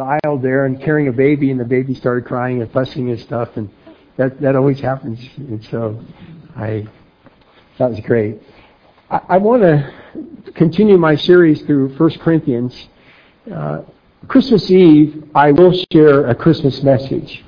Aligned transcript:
the 0.00 0.18
aisle 0.24 0.38
there 0.38 0.64
and 0.64 0.80
carrying 0.80 1.08
a 1.08 1.12
baby, 1.12 1.50
and 1.50 1.60
the 1.60 1.64
baby 1.64 1.94
started 1.94 2.24
crying 2.24 2.62
and 2.62 2.72
fussing 2.72 3.10
and 3.10 3.20
stuff, 3.20 3.56
and 3.56 3.68
that 4.16 4.40
that 4.40 4.56
always 4.56 4.80
happens. 4.80 5.20
And 5.36 5.62
so, 5.66 6.02
I 6.56 6.86
that 7.78 7.90
was 7.90 8.00
great. 8.00 8.42
I, 9.10 9.20
I 9.30 9.36
want 9.38 9.62
to 9.62 10.52
continue 10.54 10.96
my 10.96 11.14
series 11.14 11.62
through 11.62 11.96
First 11.96 12.18
Corinthians. 12.20 12.88
Uh, 13.52 13.82
Christmas 14.28 14.70
Eve, 14.70 15.24
I 15.34 15.52
will 15.52 15.72
share 15.90 16.26
a 16.26 16.34
Christmas 16.34 16.82
message. 16.82 17.44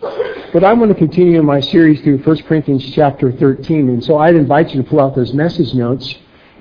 But 0.53 0.65
I 0.65 0.73
want 0.75 0.91
to 0.91 0.95
continue 0.95 1.43
my 1.43 1.61
series 1.61 2.01
through 2.03 2.19
1 2.19 2.43
Corinthians 2.43 2.91
chapter 2.95 3.33
13. 3.33 3.89
And 3.89 4.05
so 4.05 4.19
I'd 4.19 4.35
invite 4.35 4.75
you 4.75 4.83
to 4.83 4.89
pull 4.89 5.01
out 5.01 5.15
those 5.15 5.33
message 5.33 5.75
notes 5.75 6.15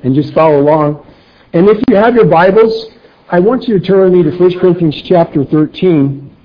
and 0.03 0.13
just 0.13 0.33
follow 0.33 0.59
along. 0.59 1.05
And 1.53 1.67
if 1.69 1.81
you 1.87 1.95
have 1.95 2.15
your 2.15 2.25
Bibles, 2.25 2.87
I 3.33 3.39
want 3.39 3.65
you 3.65 3.79
to 3.79 3.85
turn 3.85 4.11
with 4.11 4.25
me 4.25 4.29
to 4.29 4.37
1 4.37 4.59
Corinthians 4.59 5.01
chapter 5.03 5.45
13. 5.45 6.35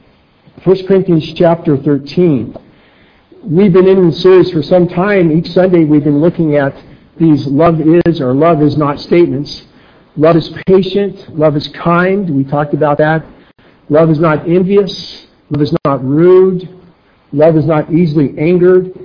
1 0.62 0.86
Corinthians 0.86 1.32
chapter 1.32 1.76
13. 1.76 2.56
We've 3.42 3.72
been 3.72 3.88
in 3.88 4.08
the 4.08 4.14
series 4.14 4.52
for 4.52 4.62
some 4.62 4.86
time. 4.86 5.32
Each 5.32 5.50
Sunday 5.50 5.82
we've 5.84 6.04
been 6.04 6.20
looking 6.20 6.54
at 6.54 6.80
these 7.16 7.44
love 7.48 7.80
is 7.80 8.20
or 8.20 8.34
love 8.34 8.62
is 8.62 8.76
not 8.76 9.00
statements. 9.00 9.64
Love 10.16 10.36
is 10.36 10.48
patient. 10.68 11.36
Love 11.36 11.56
is 11.56 11.66
kind. 11.66 12.30
We 12.30 12.44
talked 12.44 12.72
about 12.72 12.98
that. 12.98 13.26
Love 13.88 14.08
is 14.08 14.20
not 14.20 14.48
envious. 14.48 15.26
Love 15.50 15.62
is 15.62 15.74
not 15.84 16.04
rude. 16.04 16.68
Love 17.32 17.56
is 17.56 17.66
not 17.66 17.92
easily 17.92 18.38
angered. 18.38 18.96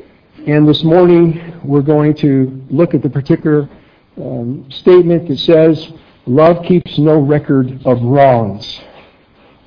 And 0.46 0.68
this 0.68 0.84
morning 0.84 1.60
we're 1.64 1.82
going 1.82 2.14
to 2.18 2.64
look 2.70 2.94
at 2.94 3.02
the 3.02 3.10
particular 3.10 3.68
um, 4.18 4.70
statement 4.70 5.30
that 5.30 5.40
says, 5.40 5.92
Love 6.28 6.64
keeps 6.66 6.98
no 7.00 7.20
record 7.20 7.82
of 7.86 8.02
wrongs. 8.02 8.82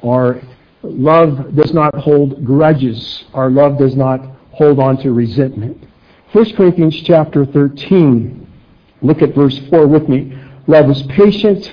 Or 0.02 0.40
love 0.82 1.54
does 1.56 1.72
not 1.72 1.94
hold 1.94 2.44
grudges. 2.44 3.24
Our 3.34 3.50
love 3.50 3.78
does 3.78 3.96
not 3.96 4.20
hold 4.52 4.78
on 4.78 4.96
to 4.98 5.12
resentment. 5.12 5.84
1 6.32 6.54
Corinthians 6.56 7.00
chapter 7.02 7.44
13. 7.44 8.46
Look 9.02 9.22
at 9.22 9.34
verse 9.34 9.58
4 9.70 9.86
with 9.86 10.08
me. 10.08 10.38
Love 10.66 10.90
is 10.90 11.02
patient. 11.04 11.72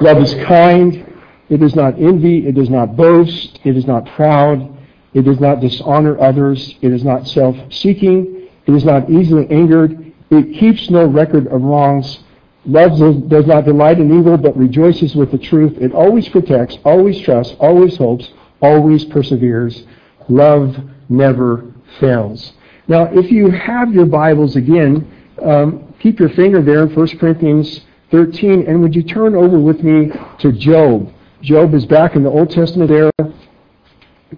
Love 0.00 0.18
is 0.18 0.34
kind. 0.46 1.12
It 1.48 1.58
does 1.58 1.76
not 1.76 1.98
envy. 1.98 2.46
It 2.46 2.54
does 2.54 2.68
not 2.68 2.96
boast. 2.96 3.60
It 3.64 3.76
is 3.76 3.86
not 3.86 4.06
proud. 4.06 4.76
It 5.14 5.22
does 5.22 5.40
not 5.40 5.60
dishonor 5.60 6.20
others. 6.20 6.74
It 6.82 6.92
is 6.92 7.04
not 7.04 7.26
self-seeking. 7.26 8.48
It 8.66 8.74
is 8.74 8.84
not 8.84 9.08
easily 9.08 9.48
angered. 9.50 10.12
It 10.30 10.58
keeps 10.58 10.90
no 10.90 11.06
record 11.06 11.46
of 11.46 11.62
wrongs. 11.62 12.18
Love 12.66 13.28
does 13.28 13.46
not 13.46 13.64
delight 13.64 14.00
in 14.00 14.18
evil, 14.18 14.36
but 14.36 14.56
rejoices 14.56 15.14
with 15.14 15.30
the 15.30 15.38
truth. 15.38 15.76
It 15.78 15.92
always 15.92 16.28
protects, 16.28 16.78
always 16.84 17.20
trusts, 17.20 17.54
always 17.60 17.96
hopes, 17.96 18.32
always 18.60 19.04
perseveres. 19.04 19.84
Love 20.28 20.76
never 21.08 21.72
fails. 22.00 22.52
Now, 22.88 23.04
if 23.04 23.30
you 23.30 23.50
have 23.50 23.92
your 23.92 24.06
Bibles 24.06 24.56
again, 24.56 25.10
um, 25.42 25.94
keep 26.00 26.18
your 26.18 26.28
finger 26.30 26.60
there 26.60 26.82
in 26.82 26.94
1 26.94 27.18
Corinthians 27.18 27.82
13, 28.10 28.66
and 28.66 28.82
would 28.82 28.94
you 28.94 29.02
turn 29.02 29.34
over 29.34 29.58
with 29.58 29.82
me 29.82 30.10
to 30.38 30.52
Job? 30.52 31.12
Job 31.42 31.74
is 31.74 31.84
back 31.86 32.16
in 32.16 32.24
the 32.24 32.30
Old 32.30 32.50
Testament 32.50 32.90
era. 32.90 33.12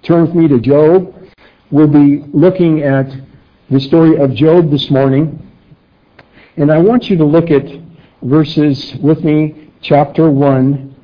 Turn 0.02 0.26
with 0.26 0.34
me 0.34 0.48
to 0.48 0.60
Job. 0.60 1.14
We'll 1.70 1.86
be 1.86 2.24
looking 2.32 2.82
at 2.82 3.10
the 3.70 3.80
story 3.80 4.18
of 4.18 4.34
Job 4.34 4.70
this 4.70 4.90
morning. 4.90 5.42
And 6.56 6.72
I 6.72 6.78
want 6.78 7.08
you 7.08 7.16
to 7.16 7.24
look 7.24 7.50
at 7.50 7.87
verses 8.22 8.94
with 8.96 9.24
me, 9.24 9.70
chapter 9.80 10.30
1, 10.30 10.96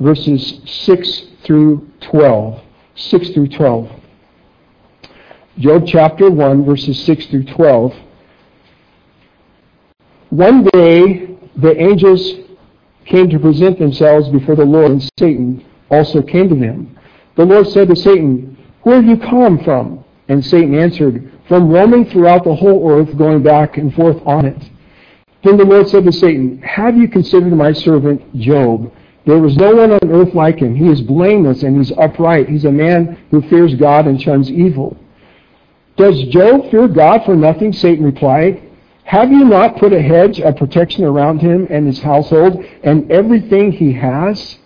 verses 0.00 0.60
6 0.64 1.22
through 1.44 1.88
12. 2.00 2.62
6 2.94 3.30
through 3.30 3.48
12. 3.48 3.90
Job 5.58 5.84
chapter 5.86 6.30
1, 6.30 6.64
verses 6.64 7.02
6 7.04 7.26
through 7.26 7.44
12. 7.44 7.94
One 10.30 10.64
day 10.64 11.38
the 11.56 11.80
angels 11.80 12.32
came 13.04 13.28
to 13.30 13.38
present 13.38 13.78
themselves 13.78 14.28
before 14.30 14.56
the 14.56 14.64
Lord, 14.64 14.90
and 14.90 15.10
Satan 15.18 15.64
also 15.90 16.22
came 16.22 16.48
to 16.48 16.54
them. 16.54 16.98
The 17.36 17.44
Lord 17.44 17.68
said 17.68 17.88
to 17.88 17.96
Satan, 17.96 18.56
Where 18.82 18.96
have 18.96 19.04
you 19.04 19.16
come 19.16 19.62
from? 19.62 20.04
And 20.28 20.44
Satan 20.44 20.74
answered, 20.74 21.30
From 21.46 21.68
roaming 21.68 22.10
throughout 22.10 22.44
the 22.44 22.54
whole 22.54 22.90
earth, 22.90 23.16
going 23.16 23.42
back 23.42 23.76
and 23.76 23.94
forth 23.94 24.20
on 24.26 24.46
it. 24.46 24.70
Then 25.44 25.58
the 25.58 25.64
Lord 25.64 25.88
said 25.88 26.04
to 26.04 26.12
Satan, 26.12 26.60
Have 26.62 26.96
you 26.96 27.06
considered 27.06 27.52
my 27.52 27.72
servant 27.72 28.34
Job? 28.34 28.90
There 29.26 29.38
was 29.38 29.56
no 29.56 29.74
one 29.74 29.92
on 29.92 30.10
earth 30.10 30.34
like 30.34 30.58
him. 30.58 30.74
He 30.74 30.88
is 30.88 31.00
blameless 31.00 31.62
and 31.62 31.76
he's 31.76 31.92
upright. 31.92 32.48
He's 32.48 32.64
a 32.64 32.72
man 32.72 33.18
who 33.30 33.42
fears 33.42 33.74
God 33.74 34.06
and 34.06 34.20
shuns 34.20 34.50
evil. 34.50 34.96
Does 35.96 36.20
Job 36.24 36.70
fear 36.70 36.88
God 36.88 37.24
for 37.24 37.36
nothing? 37.36 37.72
Satan 37.72 38.04
replied. 38.04 38.62
Have 39.04 39.30
you 39.30 39.44
not 39.44 39.76
put 39.76 39.92
a 39.92 40.00
hedge 40.00 40.40
of 40.40 40.56
protection 40.56 41.04
around 41.04 41.40
him 41.40 41.66
and 41.70 41.86
his 41.86 42.00
household 42.00 42.64
and 42.82 43.10
everything 43.12 43.70
he 43.70 43.92
has? 43.92 44.58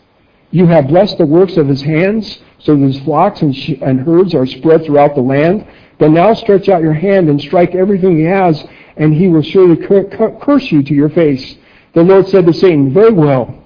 You 0.51 0.67
have 0.67 0.89
blessed 0.89 1.19
the 1.19 1.27
works 1.27 1.57
of 1.57 1.69
his 1.69 1.83
hands, 1.83 2.39
so 2.59 2.75
that 2.75 2.83
his 2.83 3.01
flocks 3.01 3.43
and, 3.43 3.55
sh- 3.55 3.75
and 3.83 4.01
herds 4.01 4.35
are 4.35 4.47
spread 4.47 4.85
throughout 4.85 5.15
the 5.15 5.21
land. 5.21 5.67
But 5.99 6.11
now 6.11 6.35
stretch 6.35 6.69
out 6.69 6.83
your 6.83 6.93
hand 6.93 7.29
and 7.29 7.41
strike 7.41 7.75
everything 7.75 8.19
he 8.19 8.25
has, 8.25 8.65
and 8.97 9.13
he 9.13 9.29
will 9.29 9.43
surely 9.43 9.77
curse 9.77 10.71
you 10.71 10.83
to 10.83 10.95
your 10.95 11.11
face. 11.11 11.57
The 11.95 12.03
Lord 12.03 12.29
said 12.29 12.47
to 12.47 12.53
Satan, 12.53 12.93
Very 12.93 13.13
well, 13.13 13.63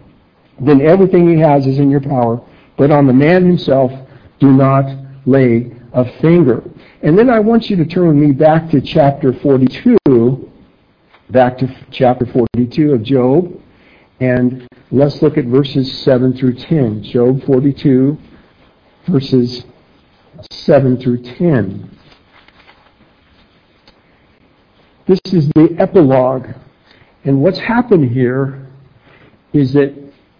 then 0.60 0.80
everything 0.80 1.28
he 1.28 1.38
has 1.40 1.66
is 1.66 1.78
in 1.78 1.90
your 1.90 2.00
power, 2.00 2.40
but 2.76 2.90
on 2.90 3.06
the 3.06 3.12
man 3.12 3.44
himself 3.44 3.92
do 4.38 4.50
not 4.50 4.84
lay 5.26 5.72
a 5.92 6.10
finger. 6.20 6.62
And 7.02 7.18
then 7.18 7.28
I 7.28 7.40
want 7.40 7.68
you 7.68 7.76
to 7.76 7.84
turn 7.84 8.08
with 8.08 8.16
me 8.16 8.32
back 8.32 8.70
to 8.70 8.80
chapter 8.80 9.32
42 9.32 9.98
back 11.32 11.56
to 11.56 11.74
chapter 11.90 12.26
42 12.26 12.92
of 12.92 13.02
Job, 13.02 13.58
and 14.20 14.68
let's 14.90 15.22
look 15.22 15.38
at 15.38 15.46
verses 15.46 15.90
7 16.00 16.36
through 16.36 16.54
10. 16.54 17.02
Job 17.04 17.42
42, 17.44 18.18
verses 19.08 19.64
7 20.50 21.00
through 21.00 21.22
10. 21.22 21.98
This 25.06 25.20
is 25.32 25.48
the 25.50 25.74
epilogue. 25.78 26.48
And 27.24 27.42
what's 27.42 27.58
happened 27.58 28.10
here 28.10 28.66
is 29.52 29.72
that 29.74 29.94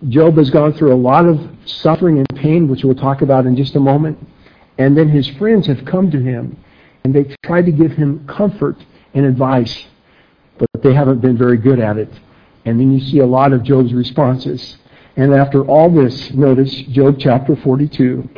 Job 0.09 0.37
has 0.37 0.50
gone 0.50 0.73
through 0.73 0.93
a 0.93 0.97
lot 0.97 1.27
of 1.27 1.41
suffering 1.65 2.19
and 2.19 2.28
pain, 2.34 2.69
which 2.69 2.84
we'll 2.84 2.95
talk 2.95 3.22
about 3.22 3.47
in 3.47 3.56
just 3.56 3.77
a 3.77 3.81
moment. 3.81 4.19
And 4.78 4.97
then 4.97 5.09
his 5.09 5.28
friends 5.28 5.67
have 5.67 5.84
come 5.84 6.11
to 6.11 6.21
him, 6.21 6.56
and 7.05 7.15
they've 7.15 7.37
tried 7.45 7.67
to 7.67 7.72
give 7.72 7.93
him 7.93 8.27
comfort 8.27 8.77
and 9.15 9.27
advice 9.27 9.87
but 10.59 10.83
they 10.83 10.95
haven't 10.95 11.21
been 11.21 11.37
very 11.37 11.56
good 11.56 11.81
at 11.81 11.97
it. 11.97 12.09
And 12.65 12.78
then 12.78 12.93
you 12.93 13.01
see 13.01 13.19
a 13.19 13.27
lot 13.27 13.53
of 13.53 13.65
Job's 13.65 13.93
responses. 13.93 14.77
And 15.17 15.34
after 15.34 15.65
all 15.65 15.91
this, 15.91 16.33
notice 16.33 16.72
Job 16.72 17.17
chapter 17.19 17.56
42. 17.56 18.28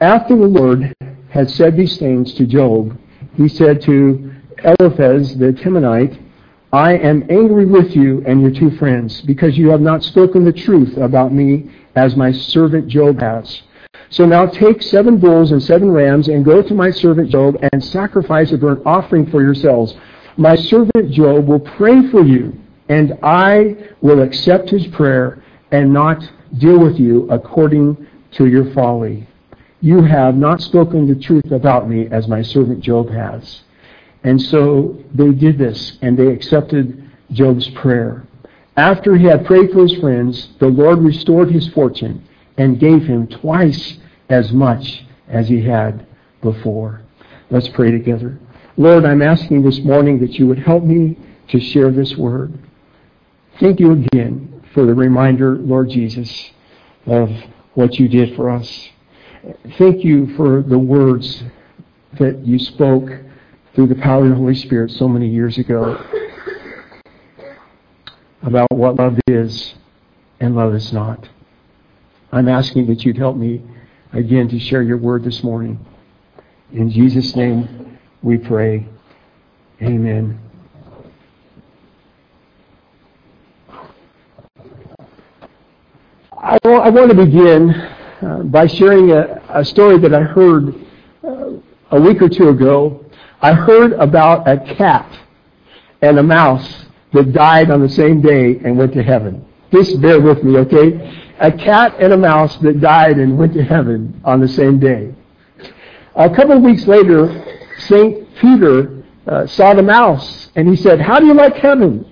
After 0.00 0.36
the 0.36 0.46
Lord 0.46 0.94
had 1.30 1.50
said 1.50 1.76
these 1.76 1.96
things 1.96 2.34
to 2.34 2.46
Job, 2.46 2.98
he 3.36 3.48
said 3.48 3.80
to 3.82 4.27
Eliphaz 4.64 5.36
the 5.36 5.52
Temanite, 5.52 6.20
I 6.72 6.96
am 6.96 7.24
angry 7.30 7.64
with 7.64 7.94
you 7.94 8.22
and 8.26 8.42
your 8.42 8.50
two 8.50 8.76
friends, 8.76 9.20
because 9.22 9.56
you 9.56 9.70
have 9.70 9.80
not 9.80 10.02
spoken 10.02 10.44
the 10.44 10.52
truth 10.52 10.96
about 10.96 11.32
me 11.32 11.70
as 11.94 12.16
my 12.16 12.32
servant 12.32 12.88
Job 12.88 13.20
has. 13.20 13.62
So 14.10 14.26
now 14.26 14.46
take 14.46 14.82
seven 14.82 15.18
bulls 15.18 15.52
and 15.52 15.62
seven 15.62 15.90
rams 15.90 16.28
and 16.28 16.44
go 16.44 16.62
to 16.62 16.74
my 16.74 16.90
servant 16.90 17.30
Job 17.30 17.56
and 17.72 17.82
sacrifice 17.82 18.52
a 18.52 18.58
burnt 18.58 18.82
offering 18.84 19.30
for 19.30 19.42
yourselves. 19.42 19.94
My 20.36 20.56
servant 20.56 21.10
Job 21.10 21.46
will 21.46 21.60
pray 21.60 22.08
for 22.10 22.22
you, 22.22 22.58
and 22.88 23.18
I 23.22 23.76
will 24.00 24.22
accept 24.22 24.70
his 24.70 24.86
prayer 24.88 25.42
and 25.70 25.92
not 25.92 26.28
deal 26.58 26.78
with 26.78 26.98
you 26.98 27.30
according 27.30 28.06
to 28.32 28.46
your 28.46 28.72
folly. 28.72 29.26
You 29.80 30.02
have 30.02 30.36
not 30.36 30.60
spoken 30.60 31.06
the 31.06 31.14
truth 31.14 31.52
about 31.52 31.88
me 31.88 32.08
as 32.08 32.26
my 32.26 32.42
servant 32.42 32.80
Job 32.80 33.10
has. 33.10 33.62
And 34.24 34.40
so 34.40 35.02
they 35.14 35.30
did 35.30 35.58
this, 35.58 35.98
and 36.02 36.18
they 36.18 36.28
accepted 36.28 37.10
Job's 37.32 37.68
prayer. 37.70 38.26
After 38.76 39.16
he 39.16 39.26
had 39.26 39.46
prayed 39.46 39.72
for 39.72 39.82
his 39.82 39.94
friends, 39.98 40.48
the 40.58 40.68
Lord 40.68 41.00
restored 41.00 41.50
his 41.50 41.68
fortune 41.68 42.26
and 42.56 42.80
gave 42.80 43.04
him 43.06 43.26
twice 43.26 43.98
as 44.28 44.52
much 44.52 45.04
as 45.28 45.48
he 45.48 45.62
had 45.62 46.06
before. 46.42 47.02
Let's 47.50 47.68
pray 47.68 47.90
together. 47.90 48.38
Lord, 48.76 49.04
I'm 49.04 49.22
asking 49.22 49.62
this 49.62 49.80
morning 49.80 50.20
that 50.20 50.34
you 50.34 50.46
would 50.46 50.58
help 50.58 50.84
me 50.84 51.18
to 51.48 51.58
share 51.60 51.90
this 51.90 52.16
word. 52.16 52.58
Thank 53.58 53.80
you 53.80 53.92
again 53.92 54.62
for 54.74 54.86
the 54.86 54.94
reminder, 54.94 55.56
Lord 55.56 55.90
Jesus, 55.90 56.50
of 57.06 57.30
what 57.74 57.98
you 57.98 58.08
did 58.08 58.36
for 58.36 58.50
us. 58.50 58.88
Thank 59.78 60.04
you 60.04 60.36
for 60.36 60.62
the 60.62 60.78
words 60.78 61.42
that 62.18 62.46
you 62.46 62.58
spoke 62.58 63.10
through 63.78 63.86
the 63.86 63.94
power 63.94 64.24
of 64.24 64.30
the 64.30 64.34
Holy 64.34 64.56
Spirit 64.56 64.90
so 64.90 65.06
many 65.06 65.28
years 65.28 65.56
ago 65.56 66.04
about 68.42 68.66
what 68.72 68.96
love 68.96 69.16
is 69.28 69.76
and 70.40 70.56
love 70.56 70.74
is 70.74 70.92
not. 70.92 71.28
I'm 72.32 72.48
asking 72.48 72.88
that 72.88 73.04
you'd 73.04 73.16
help 73.16 73.36
me 73.36 73.62
again 74.12 74.48
to 74.48 74.58
share 74.58 74.82
your 74.82 74.96
word 74.96 75.22
this 75.22 75.44
morning. 75.44 75.78
In 76.72 76.90
Jesus' 76.90 77.36
name 77.36 77.96
we 78.20 78.36
pray. 78.36 78.84
Amen. 79.80 80.40
I 86.36 86.58
want 86.64 87.10
to 87.12 87.16
begin 87.16 87.70
uh, 87.70 88.42
by 88.42 88.66
sharing 88.66 89.12
a, 89.12 89.40
a, 89.50 89.64
story 89.64 90.00
that 90.00 90.12
I 90.12 90.22
heard 90.22 90.74
uh, 91.22 91.50
a 91.92 92.00
week 92.00 92.20
or 92.20 92.28
two 92.28 92.48
ago. 92.48 93.04
I 93.40 93.52
heard 93.52 93.92
about 93.92 94.48
a 94.48 94.58
cat 94.74 95.16
and 96.02 96.18
a 96.18 96.22
mouse 96.22 96.86
that 97.12 97.32
died 97.32 97.70
on 97.70 97.80
the 97.80 97.88
same 97.88 98.20
day 98.20 98.58
and 98.64 98.76
went 98.76 98.92
to 98.94 99.02
heaven. 99.02 99.44
Just 99.72 100.00
bear 100.00 100.20
with 100.20 100.42
me, 100.42 100.56
okay? 100.58 101.22
A 101.38 101.52
cat 101.52 101.94
and 102.00 102.12
a 102.12 102.16
mouse 102.16 102.56
that 102.58 102.80
died 102.80 103.18
and 103.18 103.38
went 103.38 103.54
to 103.54 103.62
heaven 103.62 104.20
on 104.24 104.40
the 104.40 104.48
same 104.48 104.80
day. 104.80 105.14
A 106.16 106.28
couple 106.28 106.56
of 106.56 106.62
weeks 106.62 106.86
later, 106.86 107.44
St. 107.78 108.34
Peter 108.36 109.04
uh, 109.26 109.46
saw 109.46 109.74
the 109.74 109.82
mouse 109.82 110.50
and 110.56 110.68
he 110.68 110.74
said, 110.74 111.00
How 111.00 111.20
do 111.20 111.26
you 111.26 111.34
like 111.34 111.54
heaven? 111.56 112.04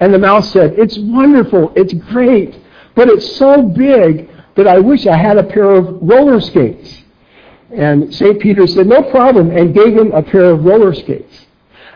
And 0.00 0.12
the 0.12 0.18
mouse 0.18 0.52
said, 0.52 0.78
It's 0.78 0.98
wonderful, 0.98 1.72
it's 1.74 1.94
great, 1.94 2.58
but 2.94 3.08
it's 3.08 3.36
so 3.36 3.62
big 3.62 4.28
that 4.56 4.66
I 4.66 4.78
wish 4.80 5.06
I 5.06 5.16
had 5.16 5.38
a 5.38 5.44
pair 5.44 5.70
of 5.70 5.98
roller 6.02 6.40
skates. 6.40 7.03
And 7.74 8.14
St. 8.14 8.40
Peter 8.40 8.66
said, 8.66 8.86
No 8.86 9.02
problem, 9.02 9.50
and 9.50 9.74
gave 9.74 9.96
him 9.96 10.12
a 10.12 10.22
pair 10.22 10.50
of 10.50 10.64
roller 10.64 10.94
skates. 10.94 11.46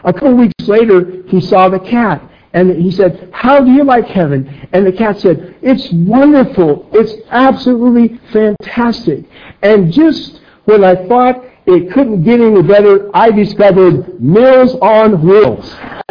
A 0.04 0.12
couple 0.12 0.34
weeks 0.34 0.54
later, 0.69 1.22
he 1.28 1.40
saw 1.40 1.69
the 1.69 1.78
cat 1.78 2.22
and 2.52 2.76
he 2.76 2.90
said, 2.90 3.30
How 3.32 3.60
do 3.60 3.70
you 3.70 3.84
like 3.84 4.06
heaven? 4.06 4.69
And 4.72 4.86
the 4.86 4.92
cat 4.92 5.20
said, 5.20 5.56
It's 5.62 5.90
wonderful. 5.92 6.88
It's 6.92 7.14
absolutely 7.30 8.19
fantastic. 8.32 9.25
And 9.62 9.92
just 9.92 10.40
when 10.64 10.82
I 10.82 11.06
thought 11.06 11.44
it 11.66 11.92
couldn't 11.92 12.24
get 12.24 12.40
any 12.40 12.62
better, 12.62 13.10
I 13.14 13.31
discovered 13.31 14.20
Meals 14.20 14.74
on 14.76 15.22
Wheels. 15.22 15.74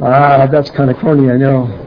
ah, 0.00 0.46
that's 0.50 0.70
kind 0.70 0.90
of 0.90 0.96
corny, 0.98 1.30
I 1.30 1.36
know. 1.36 1.83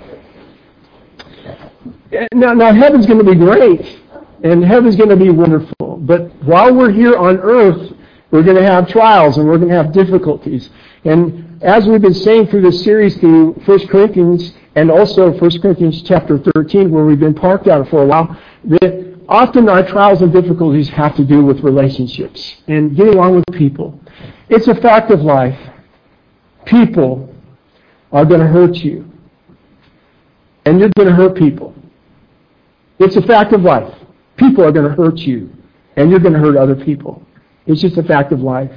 Now, 2.33 2.54
now 2.54 2.74
heaven's 2.74 3.06
going 3.06 3.19
to 3.19 3.30
be 3.30 3.36
great, 3.36 4.00
and 4.44 4.63
heaven's 4.63 4.95
going 4.95 5.09
to 5.09 5.15
be 5.15 5.30
wonderful. 5.30 5.98
But 5.98 6.31
while 6.44 6.74
we're 6.74 6.92
here 6.92 7.15
on 7.15 7.38
earth, 7.38 7.94
we're 8.31 8.44
going 8.44 8.57
to 8.57 8.63
have 8.63 8.88
trials 8.88 9.38
and 9.38 9.48
we're 9.48 9.57
going 9.57 9.69
to 9.69 9.75
have 9.75 9.94
difficulties. 9.94 10.69
And 11.06 11.63
as 11.63 11.88
we've 11.88 12.01
been 12.01 12.13
saying 12.13 12.48
through 12.48 12.62
this 12.62 12.83
series 12.83 13.18
through 13.18 13.54
1 13.54 13.88
Corinthians 13.88 14.54
and 14.75 14.92
also 14.92 15.31
1 15.31 15.62
Corinthians 15.62 16.01
chapter 16.04 16.38
13 16.38 16.92
where 16.92 17.06
we've 17.06 17.19
been 17.19 17.33
parked 17.33 17.68
out 17.68 17.88
for 17.89 18.04
a 18.04 18.06
while, 18.06 18.38
that 18.65 19.18
often 19.30 19.69
our 19.69 19.86
trials 19.86 20.21
and 20.21 20.33
difficulties 20.33 20.89
have 20.89 21.15
to 21.15 21.24
do 21.24 21.44
with 21.44 21.62
relationships 21.62 22.57
and 22.68 22.95
getting 22.95 23.13
along 23.13 23.36
with 23.36 23.45
people. 23.57 24.00
It's 24.50 24.68
a 24.68 24.75
fact 24.75 25.09
of 25.12 25.21
life. 25.21 25.57
People 26.65 27.33
are 28.12 28.25
going 28.25 28.42
to 28.42 28.48
hurt 28.48 28.75
you. 28.75 29.09
And 30.65 30.81
you're 30.81 30.92
going 30.98 31.07
to 31.07 31.15
hurt 31.15 31.36
people. 31.38 31.74
It's 32.99 33.15
a 33.15 33.21
fact 33.21 33.53
of 33.53 33.61
life. 33.61 33.94
People 34.38 34.63
are 34.63 34.71
going 34.71 34.89
to 34.89 34.95
hurt 34.95 35.17
you. 35.17 35.51
And 35.95 36.11
you're 36.11 36.19
going 36.19 36.33
to 36.33 36.39
hurt 36.39 36.55
other 36.55 36.75
people. 36.75 37.23
It's 37.65 37.81
just 37.81 37.97
a 37.97 38.03
fact 38.03 38.31
of 38.31 38.41
life. 38.41 38.71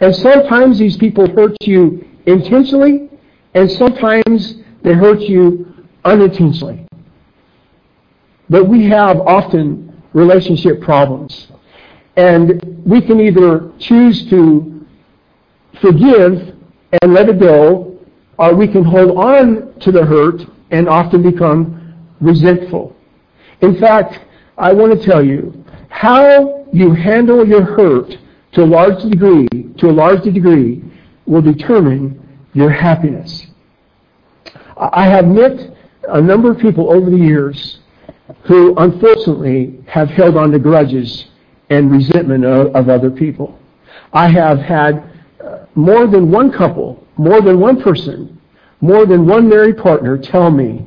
And 0.00 0.14
sometimes 0.14 0.78
these 0.78 0.96
people 0.96 1.28
hurt 1.34 1.56
you 1.62 2.06
intentionally, 2.26 3.10
and 3.54 3.70
sometimes 3.70 4.56
they 4.82 4.92
hurt 4.92 5.20
you 5.20 5.74
unintentionally. 6.04 6.86
But 8.48 8.68
we 8.68 8.86
have 8.88 9.20
often 9.20 10.02
relationship 10.12 10.80
problems. 10.80 11.48
And 12.16 12.82
we 12.84 13.00
can 13.00 13.20
either 13.20 13.72
choose 13.78 14.28
to 14.30 14.86
forgive 15.80 16.56
and 17.02 17.14
let 17.14 17.28
it 17.28 17.40
go, 17.40 17.98
or 18.38 18.54
we 18.54 18.68
can 18.68 18.84
hold 18.84 19.16
on 19.16 19.78
to 19.80 19.92
the 19.92 20.04
hurt 20.04 20.42
and 20.70 20.88
often 20.88 21.22
become 21.22 21.96
resentful. 22.20 22.96
In 23.60 23.78
fact, 23.78 24.20
I 24.56 24.72
want 24.72 24.98
to 24.98 25.06
tell 25.06 25.24
you 25.24 25.64
how 25.88 26.66
you 26.72 26.92
handle 26.92 27.46
your 27.46 27.62
hurt 27.62 28.16
to 28.52 28.62
a 28.62 28.66
large 28.66 29.02
degree, 29.02 29.48
to 29.78 29.90
a 29.90 29.92
large 29.92 30.22
degree, 30.22 30.82
will 31.26 31.42
determine 31.42 32.16
your 32.52 32.70
happiness. 32.70 33.46
I 34.76 35.04
have 35.04 35.26
met 35.26 35.76
a 36.08 36.20
number 36.20 36.50
of 36.50 36.58
people 36.58 36.90
over 36.90 37.10
the 37.10 37.16
years 37.16 37.78
who 38.44 38.74
unfortunately 38.76 39.84
have 39.86 40.08
held 40.08 40.36
on 40.36 40.50
to 40.52 40.58
grudges 40.58 41.26
and 41.68 41.90
resentment 41.90 42.44
of, 42.44 42.74
of 42.74 42.88
other 42.88 43.10
people. 43.10 43.58
I 44.12 44.28
have 44.28 44.58
had 44.58 45.04
uh, 45.44 45.66
more 45.74 46.06
than 46.06 46.30
one 46.30 46.50
couple, 46.50 47.06
more 47.16 47.40
than 47.40 47.60
one 47.60 47.80
person, 47.80 48.40
more 48.80 49.06
than 49.06 49.26
one 49.26 49.48
married 49.48 49.78
partner 49.78 50.16
tell 50.18 50.50
me, 50.50 50.86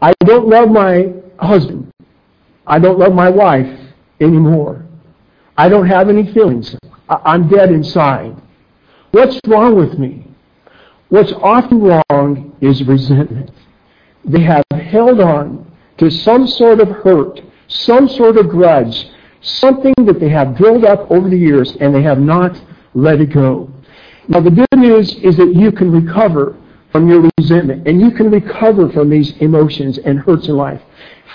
I 0.00 0.12
don't 0.24 0.48
love 0.48 0.70
my 0.70 1.12
husband 1.38 1.88
I 2.68 2.78
don't 2.78 2.98
love 2.98 3.14
my 3.14 3.30
wife 3.30 3.80
anymore. 4.20 4.84
I 5.56 5.70
don't 5.70 5.88
have 5.88 6.10
any 6.10 6.30
feelings. 6.32 6.76
I'm 7.08 7.48
dead 7.48 7.72
inside. 7.72 8.36
What's 9.10 9.40
wrong 9.46 9.74
with 9.74 9.98
me? 9.98 10.26
What's 11.08 11.32
often 11.32 11.80
wrong 11.80 12.54
is 12.60 12.84
resentment. 12.84 13.50
They 14.22 14.42
have 14.42 14.64
held 14.70 15.20
on 15.20 15.72
to 15.96 16.10
some 16.10 16.46
sort 16.46 16.80
of 16.80 16.88
hurt, 16.88 17.40
some 17.68 18.06
sort 18.06 18.36
of 18.36 18.50
grudge, 18.50 19.08
something 19.40 19.94
that 20.04 20.20
they 20.20 20.28
have 20.28 20.58
built 20.58 20.84
up 20.84 21.10
over 21.10 21.30
the 21.30 21.38
years 21.38 21.74
and 21.80 21.94
they 21.94 22.02
have 22.02 22.18
not 22.18 22.60
let 22.92 23.22
it 23.22 23.32
go. 23.32 23.70
Now 24.28 24.40
the 24.40 24.50
good 24.50 24.68
news 24.76 25.14
is 25.16 25.38
that 25.38 25.54
you 25.54 25.72
can 25.72 25.90
recover 25.90 26.54
from 26.92 27.08
your 27.08 27.28
resentment 27.38 27.86
and 27.86 28.00
you 28.00 28.10
can 28.10 28.30
recover 28.30 28.88
from 28.90 29.10
these 29.10 29.36
emotions 29.38 29.98
and 29.98 30.18
hurts 30.20 30.48
in 30.48 30.56
life. 30.56 30.80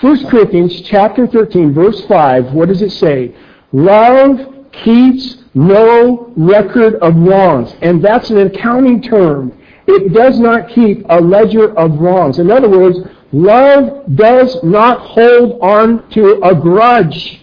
1 0.00 0.28
Corinthians 0.28 0.80
chapter 0.82 1.26
13, 1.26 1.72
verse 1.72 2.04
5, 2.06 2.52
what 2.52 2.68
does 2.68 2.82
it 2.82 2.90
say? 2.90 3.34
Love 3.72 4.54
keeps 4.72 5.44
no 5.54 6.32
record 6.36 6.96
of 6.96 7.16
wrongs. 7.16 7.74
And 7.80 8.04
that's 8.04 8.30
an 8.30 8.38
accounting 8.38 9.00
term. 9.00 9.56
It 9.86 10.12
does 10.12 10.40
not 10.40 10.68
keep 10.70 11.04
a 11.08 11.20
ledger 11.20 11.76
of 11.78 11.98
wrongs. 11.98 12.38
In 12.38 12.50
other 12.50 12.68
words, 12.68 12.98
love 13.32 14.04
does 14.16 14.62
not 14.62 15.00
hold 15.00 15.60
on 15.60 16.08
to 16.10 16.40
a 16.42 16.54
grudge. 16.54 17.40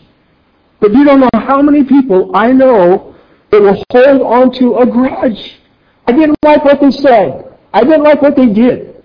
But 0.79 0.93
you 0.93 1.03
don't 1.05 1.19
know 1.19 1.29
how 1.33 1.61
many 1.61 1.83
people 1.83 2.35
I 2.35 2.51
know 2.51 3.15
that 3.51 3.61
will 3.61 3.83
hold 3.91 4.21
on 4.21 4.51
to 4.53 4.77
a 4.77 4.85
grudge. 4.85 5.59
I 6.07 6.11
didn't 6.11 6.37
like 6.43 6.65
what 6.65 6.81
they 6.81 6.91
said. 6.91 7.50
I 7.73 7.83
didn't 7.83 8.03
like 8.03 8.21
what 8.21 8.35
they 8.35 8.47
did. 8.47 9.03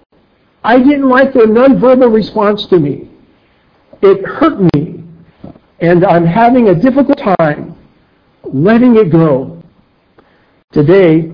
I 0.65 0.79
didn't 0.79 1.09
like 1.09 1.33
their 1.33 1.47
nonverbal 1.47 2.13
response 2.13 2.67
to 2.67 2.79
me 2.79 3.09
it 4.03 4.25
hurt 4.25 4.61
me, 4.75 5.05
and 5.81 6.05
I'm 6.05 6.27
having 6.27 6.69
a 6.69 6.75
difficult 6.75 7.19
time 7.39 7.77
letting 8.45 8.97
it 8.97 9.11
go. 9.11 9.63
Today, 10.73 11.33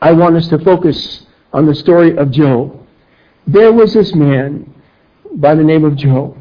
I 0.00 0.12
want 0.12 0.36
us 0.36 0.48
to 0.48 0.58
focus 0.58 1.26
on 1.52 1.66
the 1.66 1.74
story 1.74 2.16
of 2.16 2.30
Job. 2.30 2.76
There 3.46 3.72
was 3.72 3.94
this 3.94 4.14
man 4.14 4.72
by 5.34 5.54
the 5.54 5.64
name 5.64 5.84
of 5.84 5.96
Job. 5.96 6.36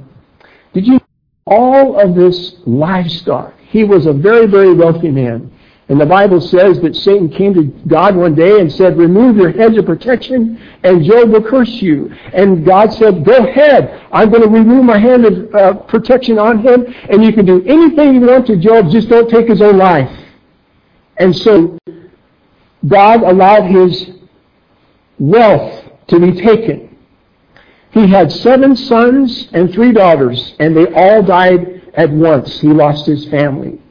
Did 0.74 0.86
you 0.86 1.00
all 1.46 2.00
of 2.00 2.16
this 2.16 2.56
livestock? 2.66 3.58
He 3.60 3.84
was 3.84 4.06
a 4.06 4.14
very, 4.14 4.46
very 4.46 4.74
wealthy 4.74 5.10
man. 5.10 5.52
And 5.90 6.00
the 6.00 6.06
Bible 6.06 6.40
says 6.40 6.80
that 6.82 6.96
Satan 6.96 7.30
came 7.30 7.56
to 7.56 7.64
God 7.88 8.16
one 8.16 8.36
day 8.36 8.60
and 8.62 8.72
said, 8.72 8.96
remove 8.96 9.38
your 9.38 9.50
hedge 9.50 9.76
of 9.76 9.88
protection 9.88 10.62
and 10.84 11.04
Job 11.04 11.30
will 11.30 11.42
curse 11.42 11.82
you. 11.82 12.14
And 12.32 12.64
God 12.64 12.94
said, 12.94 13.26
go 13.26 13.36
ahead. 13.36 14.08
I'm 14.12 14.30
going 14.30 14.44
to 14.44 14.50
remove 14.50 14.86
my 14.86 15.00
hand 15.00 15.26
of 15.26 15.56
uh, 15.56 15.74
protection 15.86 16.38
on 16.38 16.60
him 16.60 16.86
and 17.10 17.24
you 17.24 17.34
can 17.34 17.44
do 17.44 17.64
anything 17.66 18.14
you 18.14 18.22
want 18.22 18.46
to 18.48 18.58
Job, 18.58 18.92
just 18.92 19.10
don't 19.10 19.28
take 19.32 19.48
his 19.48 19.64
own 19.64 19.80
life. 19.80 20.16
And 21.18 21.36
so 21.36 21.80
God 22.88 23.24
allowed 23.24 23.64
his 23.64 24.12
wealth 25.18 25.90
to 26.08 26.20
be 26.20 26.40
taken. 26.40 26.98
He 27.92 28.08
had 28.08 28.32
seven 28.32 28.76
sons 28.76 29.50
and 29.54 29.74
three 29.74 29.92
daughters 29.92 30.54
and 30.60 30.78
they 30.78 30.94
all 30.94 31.24
died 31.24 31.82
at 31.96 32.12
once. 32.12 32.62
He 32.62 32.68
lost 32.68 33.08
his 33.08 33.28
family. 33.30 33.82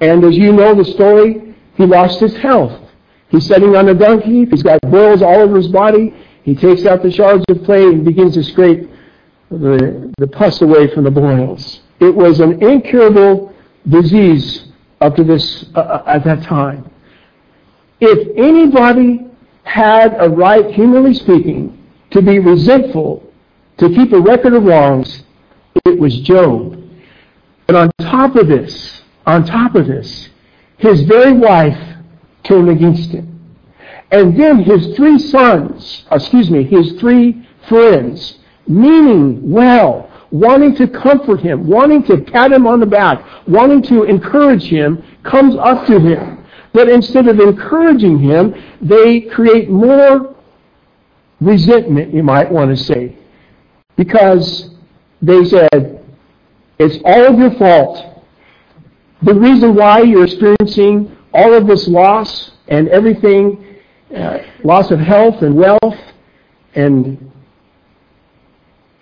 And 0.00 0.24
as 0.24 0.36
you 0.36 0.52
know 0.52 0.74
the 0.74 0.84
story, 0.84 1.54
he 1.76 1.86
lost 1.86 2.20
his 2.20 2.36
health. 2.36 2.88
He's 3.28 3.46
sitting 3.46 3.76
on 3.76 3.88
a 3.88 3.94
donkey. 3.94 4.46
He's 4.46 4.62
got 4.62 4.80
boils 4.82 5.22
all 5.22 5.36
over 5.36 5.56
his 5.56 5.68
body. 5.68 6.14
He 6.42 6.54
takes 6.54 6.86
out 6.86 7.02
the 7.02 7.10
shards 7.10 7.44
of 7.48 7.64
clay 7.64 7.84
and 7.84 8.04
begins 8.04 8.34
to 8.34 8.42
scrape 8.42 8.88
the, 9.50 10.12
the 10.18 10.26
pus 10.26 10.62
away 10.62 10.92
from 10.94 11.04
the 11.04 11.10
boils. 11.10 11.80
It 12.00 12.14
was 12.14 12.40
an 12.40 12.62
incurable 12.62 13.52
disease 13.88 14.68
up 15.00 15.16
to 15.16 15.24
this 15.24 15.66
uh, 15.74 15.80
uh 15.80 16.04
at 16.06 16.24
that 16.24 16.42
time. 16.42 16.90
If 18.00 18.36
anybody 18.36 19.26
had 19.64 20.16
a 20.18 20.28
right, 20.28 20.70
humanly 20.70 21.14
speaking, 21.14 21.86
to 22.10 22.22
be 22.22 22.38
resentful 22.38 23.30
to 23.78 23.88
keep 23.88 24.12
a 24.12 24.20
record 24.20 24.54
of 24.54 24.64
wrongs, 24.64 25.22
it 25.84 25.98
was 25.98 26.18
Job. 26.20 26.82
But 27.66 27.76
on 27.76 27.90
top 28.00 28.36
of 28.36 28.48
this, 28.48 28.97
on 29.28 29.44
top 29.44 29.74
of 29.74 29.86
this, 29.86 30.30
his 30.78 31.02
very 31.02 31.34
wife 31.34 31.78
turned 32.44 32.70
against 32.70 33.10
him. 33.10 33.26
And 34.10 34.40
then 34.40 34.62
his 34.62 34.96
three 34.96 35.18
sons, 35.18 36.06
uh, 36.10 36.16
excuse 36.16 36.50
me, 36.50 36.64
his 36.64 36.92
three 36.92 37.46
friends, 37.68 38.38
meaning 38.66 39.50
well, 39.50 40.10
wanting 40.30 40.74
to 40.76 40.88
comfort 40.88 41.40
him, 41.40 41.66
wanting 41.66 42.04
to 42.04 42.16
pat 42.16 42.52
him 42.52 42.66
on 42.66 42.80
the 42.80 42.86
back, 42.86 43.22
wanting 43.46 43.82
to 43.82 44.04
encourage 44.04 44.64
him, 44.64 45.04
comes 45.24 45.54
up 45.56 45.86
to 45.86 46.00
him. 46.00 46.42
But 46.72 46.88
instead 46.88 47.28
of 47.28 47.38
encouraging 47.38 48.18
him, 48.18 48.54
they 48.80 49.20
create 49.20 49.68
more 49.68 50.34
resentment, 51.40 52.14
you 52.14 52.22
might 52.22 52.50
want 52.50 52.74
to 52.74 52.82
say. 52.82 53.14
Because 53.94 54.70
they 55.20 55.44
said, 55.44 56.02
it's 56.78 56.96
all 57.04 57.26
of 57.26 57.38
your 57.38 57.50
fault. 57.56 58.17
The 59.22 59.34
reason 59.34 59.74
why 59.74 60.02
you're 60.02 60.24
experiencing 60.24 61.16
all 61.32 61.52
of 61.52 61.66
this 61.66 61.88
loss 61.88 62.52
and 62.68 62.88
everything, 62.88 63.76
uh, 64.14 64.38
loss 64.62 64.90
of 64.90 65.00
health 65.00 65.42
and 65.42 65.56
wealth, 65.56 65.98
and 66.74 67.32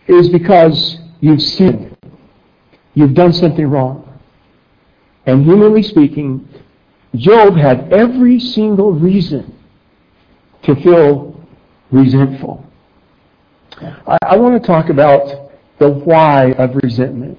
is 0.06 0.28
because 0.30 0.98
you've 1.20 1.42
sinned. 1.42 1.96
You've 2.94 3.14
done 3.14 3.32
something 3.32 3.66
wrong. 3.66 4.02
And 5.26 5.44
humanly 5.44 5.82
speaking, 5.82 6.48
Job 7.14 7.56
had 7.56 7.92
every 7.92 8.38
single 8.38 8.92
reason 8.92 9.54
to 10.62 10.74
feel 10.76 11.38
resentful. 11.90 12.64
I, 14.06 14.18
I 14.22 14.36
want 14.36 14.60
to 14.60 14.66
talk 14.66 14.88
about 14.88 15.50
the 15.78 15.90
why 15.90 16.52
of 16.52 16.76
resentment. 16.76 17.38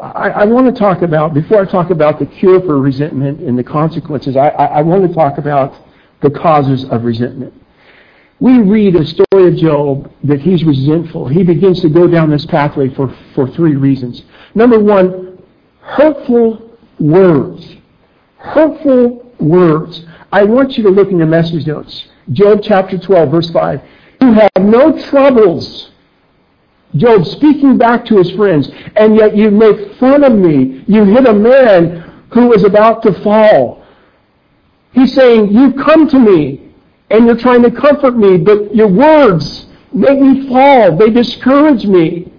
I, 0.00 0.30
I, 0.30 0.44
want 0.44 0.72
to 0.72 0.78
talk 0.78 1.02
about, 1.02 1.34
before 1.34 1.60
I 1.60 1.64
talk 1.66 1.90
about 1.90 2.18
the 2.18 2.26
cure 2.26 2.60
for 2.60 2.80
resentment 2.80 3.40
and 3.40 3.58
the 3.58 3.64
consequences, 3.64 4.36
I, 4.36 4.48
I 4.48 4.82
want 4.82 5.06
to 5.06 5.14
talk 5.14 5.38
about 5.38 5.74
the 6.22 6.30
causes 6.30 6.84
of 6.84 7.04
resentment. 7.04 7.54
We 8.38 8.58
read 8.58 8.96
a 8.96 9.04
story 9.04 9.48
of 9.48 9.56
Job 9.56 10.10
that 10.24 10.40
he's 10.40 10.64
resentful. 10.64 11.28
He 11.28 11.42
begins 11.42 11.80
to 11.82 11.90
go 11.90 12.06
down 12.06 12.30
this 12.30 12.46
pathway 12.46 12.88
for, 12.94 13.14
for 13.34 13.48
three 13.50 13.76
reasons. 13.76 14.22
Number 14.54 14.78
one, 14.78 15.42
hurtful 15.82 16.78
words. 16.98 17.76
Hurtful 18.38 19.34
words. 19.38 20.06
I 20.32 20.44
want 20.44 20.78
you 20.78 20.84
to 20.84 20.90
look 20.90 21.10
in 21.10 21.18
your 21.18 21.26
message 21.26 21.66
notes. 21.66 22.08
Job 22.32 22.60
chapter 22.62 22.96
12, 22.96 23.30
verse 23.30 23.50
5. 23.50 23.82
You 24.22 24.32
have 24.32 24.50
no 24.60 24.98
troubles. 25.10 25.89
Job 26.96 27.24
speaking 27.24 27.78
back 27.78 28.04
to 28.06 28.16
his 28.18 28.30
friends, 28.32 28.68
and 28.96 29.14
yet 29.14 29.36
you 29.36 29.50
make 29.50 29.94
fun 29.98 30.24
of 30.24 30.32
me. 30.32 30.84
You 30.88 31.04
hit 31.04 31.26
a 31.26 31.32
man 31.32 32.24
who 32.32 32.52
is 32.52 32.64
about 32.64 33.02
to 33.02 33.12
fall. 33.22 33.84
He's 34.92 35.14
saying, 35.14 35.52
You 35.52 35.72
come 35.74 36.08
to 36.08 36.18
me, 36.18 36.72
and 37.10 37.26
you're 37.26 37.36
trying 37.36 37.62
to 37.62 37.70
comfort 37.70 38.16
me, 38.16 38.38
but 38.38 38.74
your 38.74 38.88
words 38.88 39.66
make 39.92 40.18
me 40.20 40.48
fall. 40.48 40.96
They 40.96 41.10
discourage 41.10 41.84
me. 41.84 42.32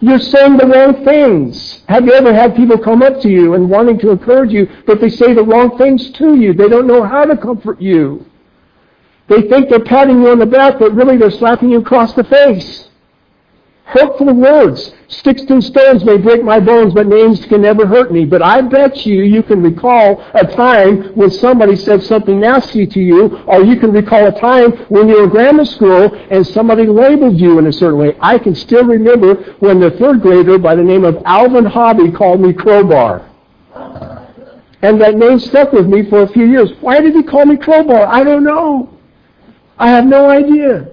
You're 0.00 0.18
saying 0.18 0.56
the 0.56 0.66
wrong 0.66 1.04
things. 1.04 1.82
Have 1.88 2.04
you 2.04 2.12
ever 2.12 2.34
had 2.34 2.56
people 2.56 2.76
come 2.76 3.02
up 3.02 3.20
to 3.20 3.28
you 3.28 3.54
and 3.54 3.70
wanting 3.70 3.98
to 4.00 4.10
encourage 4.10 4.50
you, 4.50 4.68
but 4.84 5.00
they 5.00 5.08
say 5.08 5.32
the 5.32 5.44
wrong 5.44 5.78
things 5.78 6.10
to 6.12 6.34
you? 6.34 6.52
They 6.54 6.68
don't 6.68 6.88
know 6.88 7.04
how 7.04 7.24
to 7.24 7.36
comfort 7.36 7.80
you. 7.80 8.26
They 9.28 9.42
think 9.42 9.68
they're 9.68 9.84
patting 9.84 10.20
you 10.22 10.30
on 10.30 10.40
the 10.40 10.46
back, 10.46 10.80
but 10.80 10.92
really 10.92 11.16
they're 11.16 11.30
slapping 11.30 11.70
you 11.70 11.78
across 11.78 12.14
the 12.14 12.24
face. 12.24 12.88
Hurtful 13.84 14.32
words. 14.32 14.94
Sticks 15.08 15.42
and 15.42 15.62
stones 15.62 16.04
may 16.04 16.16
break 16.16 16.42
my 16.42 16.58
bones, 16.58 16.94
but 16.94 17.06
names 17.06 17.44
can 17.44 17.60
never 17.62 17.86
hurt 17.86 18.10
me. 18.10 18.24
But 18.24 18.40
I 18.40 18.62
bet 18.62 19.04
you, 19.04 19.22
you 19.22 19.42
can 19.42 19.62
recall 19.62 20.24
a 20.34 20.46
time 20.46 21.14
when 21.14 21.30
somebody 21.30 21.76
said 21.76 22.02
something 22.02 22.40
nasty 22.40 22.86
to 22.86 23.00
you, 23.00 23.38
or 23.46 23.62
you 23.62 23.78
can 23.78 23.92
recall 23.92 24.26
a 24.26 24.40
time 24.40 24.72
when 24.88 25.08
you 25.08 25.16
were 25.16 25.24
in 25.24 25.30
grammar 25.30 25.64
school 25.64 26.14
and 26.30 26.46
somebody 26.46 26.86
labeled 26.86 27.38
you 27.38 27.58
in 27.58 27.66
a 27.66 27.72
certain 27.72 27.98
way. 27.98 28.16
I 28.20 28.38
can 28.38 28.54
still 28.54 28.84
remember 28.84 29.34
when 29.58 29.80
the 29.80 29.90
third 29.90 30.22
grader 30.22 30.58
by 30.58 30.74
the 30.74 30.84
name 30.84 31.04
of 31.04 31.22
Alvin 31.26 31.66
Hobby 31.66 32.10
called 32.10 32.40
me 32.40 32.54
Crowbar. 32.54 33.28
And 34.80 35.00
that 35.00 35.16
name 35.16 35.38
stuck 35.38 35.72
with 35.72 35.86
me 35.86 36.08
for 36.08 36.22
a 36.22 36.28
few 36.28 36.46
years. 36.46 36.70
Why 36.80 37.00
did 37.00 37.14
he 37.14 37.22
call 37.22 37.44
me 37.46 37.56
Crowbar? 37.56 38.06
I 38.06 38.24
don't 38.24 38.42
know. 38.42 38.98
I 39.78 39.88
have 39.90 40.06
no 40.06 40.30
idea. 40.30 40.88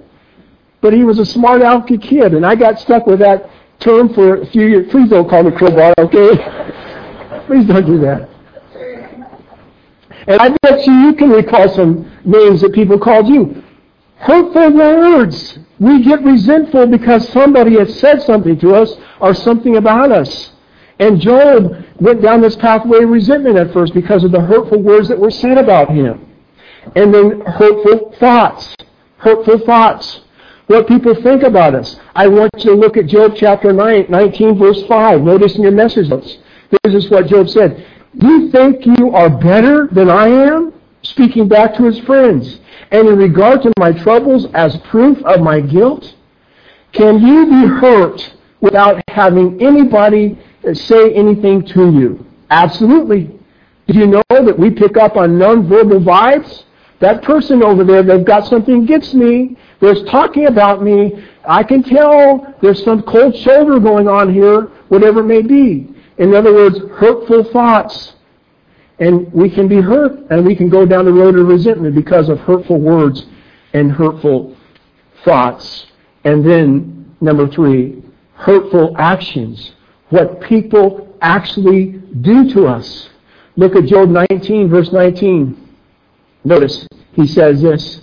But 0.82 0.94
he 0.94 1.04
was 1.04 1.20
a 1.20 1.26
smart 1.26 1.62
alecky 1.62 2.02
kid, 2.02 2.34
and 2.34 2.46
I 2.46 2.56
got 2.56 2.80
stuck 2.80 3.06
with 3.06 3.20
that 3.20 3.50
term 3.80 4.14
for 4.14 4.42
a 4.42 4.46
few 4.46 4.66
years. 4.66 4.90
Please 4.92 5.10
don't 5.10 5.30
call 5.30 5.44
me 5.44 5.52
crowbar, 5.52 5.94
okay? 5.98 6.36
Please 7.48 7.66
don't 7.66 7.86
do 7.86 8.00
that. 8.00 8.30
And 10.28 10.40
I 10.42 10.50
bet 10.62 10.86
you 10.86 10.94
you 10.94 11.14
can 11.14 11.30
recall 11.30 11.68
some 11.70 12.10
names 12.24 12.62
that 12.62 12.74
people 12.74 13.00
called 13.00 13.28
you. 13.28 13.64
Hurtful 14.18 14.74
words. 14.74 15.60
We 15.80 16.04
get 16.04 16.24
resentful 16.24 16.88
because 16.88 17.28
somebody 17.30 17.78
has 17.80 18.00
said 18.00 18.22
something 18.22 18.60
to 18.60 18.76
us 18.76 18.94
or 19.20 19.34
something 19.34 19.78
about 19.78 20.12
us. 20.12 20.52
And 21.00 21.20
Job 21.20 21.72
went 22.00 22.22
down 22.22 22.42
this 22.42 22.58
pathway 22.58 23.04
of 23.04 23.10
resentment 23.10 23.58
at 23.58 23.72
first 23.72 23.94
because 23.94 24.24
of 24.24 24.32
the 24.32 24.42
hurtful 24.42 24.82
words 24.82 25.08
that 25.08 25.18
were 25.18 25.32
said 25.32 25.58
about 25.58 25.90
him. 25.90 26.26
And 26.96 27.14
then 27.14 27.42
hurtful 27.42 28.14
thoughts. 28.20 28.76
Hurtful 29.18 29.60
thoughts 29.60 30.22
what 30.70 30.88
people 30.88 31.16
think 31.24 31.42
about 31.42 31.74
us. 31.74 32.00
I 32.16 32.28
want 32.28 32.52
you 32.58 32.66
to 32.66 32.76
look 32.76 32.96
at 32.96 33.08
Job 33.08 33.34
chapter 33.36 33.74
9, 33.74 34.06
19, 34.08 34.60
verse 34.60 34.84
5. 34.86 35.22
Notice 35.24 35.56
in 35.56 35.64
your 35.64 35.72
message 35.72 36.10
notes. 36.10 36.38
This 36.84 36.94
is 36.94 37.10
what 37.10 37.26
Job 37.26 37.50
said. 37.50 37.84
You 38.14 38.52
think 38.52 38.86
you 38.86 39.10
are 39.16 39.32
better 39.32 39.88
than 39.92 40.12
I 40.12 40.28
am? 40.28 40.72
Speaking 41.02 41.48
back 41.48 41.74
to 41.78 41.86
his 41.86 41.98
friends. 42.02 42.60
And 42.92 43.08
in 43.08 43.18
regard 43.18 43.64
to 43.64 43.74
my 43.80 43.94
troubles 43.94 44.46
as 44.54 44.78
proof 44.92 45.18
of 45.24 45.42
my 45.42 45.60
guilt? 45.60 46.14
Can 46.92 47.20
you 47.20 47.48
be 47.48 47.68
hurt 47.68 48.36
without 48.62 49.02
having 49.08 49.60
anybody 49.60 50.38
say 50.74 51.16
anything 51.16 51.66
to 51.66 51.92
you? 51.92 52.28
Absolutely. 52.52 53.40
Did 53.88 53.96
you 53.96 54.06
know 54.06 54.22
that 54.30 54.60
we 54.60 54.70
pick 54.70 54.98
up 54.98 55.18
on 55.18 55.32
nonverbal 55.32 56.04
vibes? 56.04 56.64
That 57.00 57.24
person 57.24 57.64
over 57.64 57.84
there, 57.84 58.04
they've 58.04 58.26
got 58.26 58.46
something 58.48 58.84
against 58.84 59.14
me. 59.14 59.58
There's 59.80 60.04
talking 60.04 60.48
about 60.48 60.84
me. 60.84 61.26
I 61.46 61.64
can 61.64 61.82
tell 61.82 62.56
there's 62.62 62.84
some 62.84 63.04
cold 63.04 63.36
shoulder 63.38 63.80
going 63.80 64.08
on 64.08 64.34
here, 64.34 64.64
whatever 64.90 65.22
it 65.22 65.26
may 65.26 65.42
be. 65.42 65.96
In 66.18 66.36
other 66.36 66.54
words, 66.54 66.78
hurtful 66.96 67.46
thoughts. 67.46 68.16
And 69.00 69.32
we 69.32 69.50
can 69.50 69.70
be 69.70 69.80
hurt 69.80 70.30
and 70.30 70.46
we 70.46 70.56
can 70.56 70.70
go 70.70 70.86
down 70.86 71.06
the 71.06 71.14
road 71.14 71.36
of 71.38 71.48
resentment 71.48 71.96
because 71.96 72.28
of 72.28 72.38
hurtful 72.40 72.80
words 72.80 73.26
and 73.74 73.90
hurtful 73.90 74.58
thoughts. 75.24 75.88
And 76.26 76.46
then, 76.46 77.16
number 77.22 77.48
three, 77.48 78.04
hurtful 78.34 78.94
actions. 78.98 79.72
What 80.10 80.42
people 80.42 81.16
actually 81.22 82.02
do 82.22 82.50
to 82.54 82.68
us. 82.68 83.10
Look 83.56 83.78
at 83.78 83.86
Job 83.86 84.10
19, 84.10 84.70
verse 84.70 84.92
19. 84.92 85.69
Notice, 86.44 86.88
he 87.14 87.28
says 87.28 87.62
this, 87.62 88.02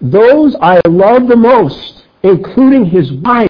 Those 0.00 0.54
I 0.60 0.80
love 0.86 1.28
the 1.28 1.36
most, 1.36 2.04
including 2.22 2.86
his 2.86 3.12
wife, 3.12 3.48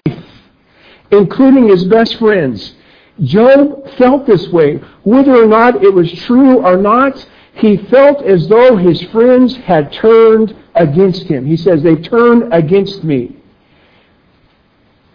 including 1.11 1.67
his 1.67 1.85
best 1.85 2.17
friends. 2.17 2.75
Job 3.21 3.89
felt 3.97 4.25
this 4.25 4.47
way. 4.49 4.77
Whether 5.03 5.43
or 5.43 5.47
not 5.47 5.83
it 5.83 5.93
was 5.93 6.11
true 6.11 6.65
or 6.65 6.77
not, 6.77 7.27
he 7.53 7.77
felt 7.77 8.23
as 8.23 8.47
though 8.47 8.77
his 8.77 9.01
friends 9.03 9.55
had 9.57 9.91
turned 9.91 10.55
against 10.75 11.23
him. 11.23 11.45
He 11.45 11.57
says, 11.57 11.83
they 11.83 11.95
turned 11.95 12.53
against 12.53 13.03
me. 13.03 13.35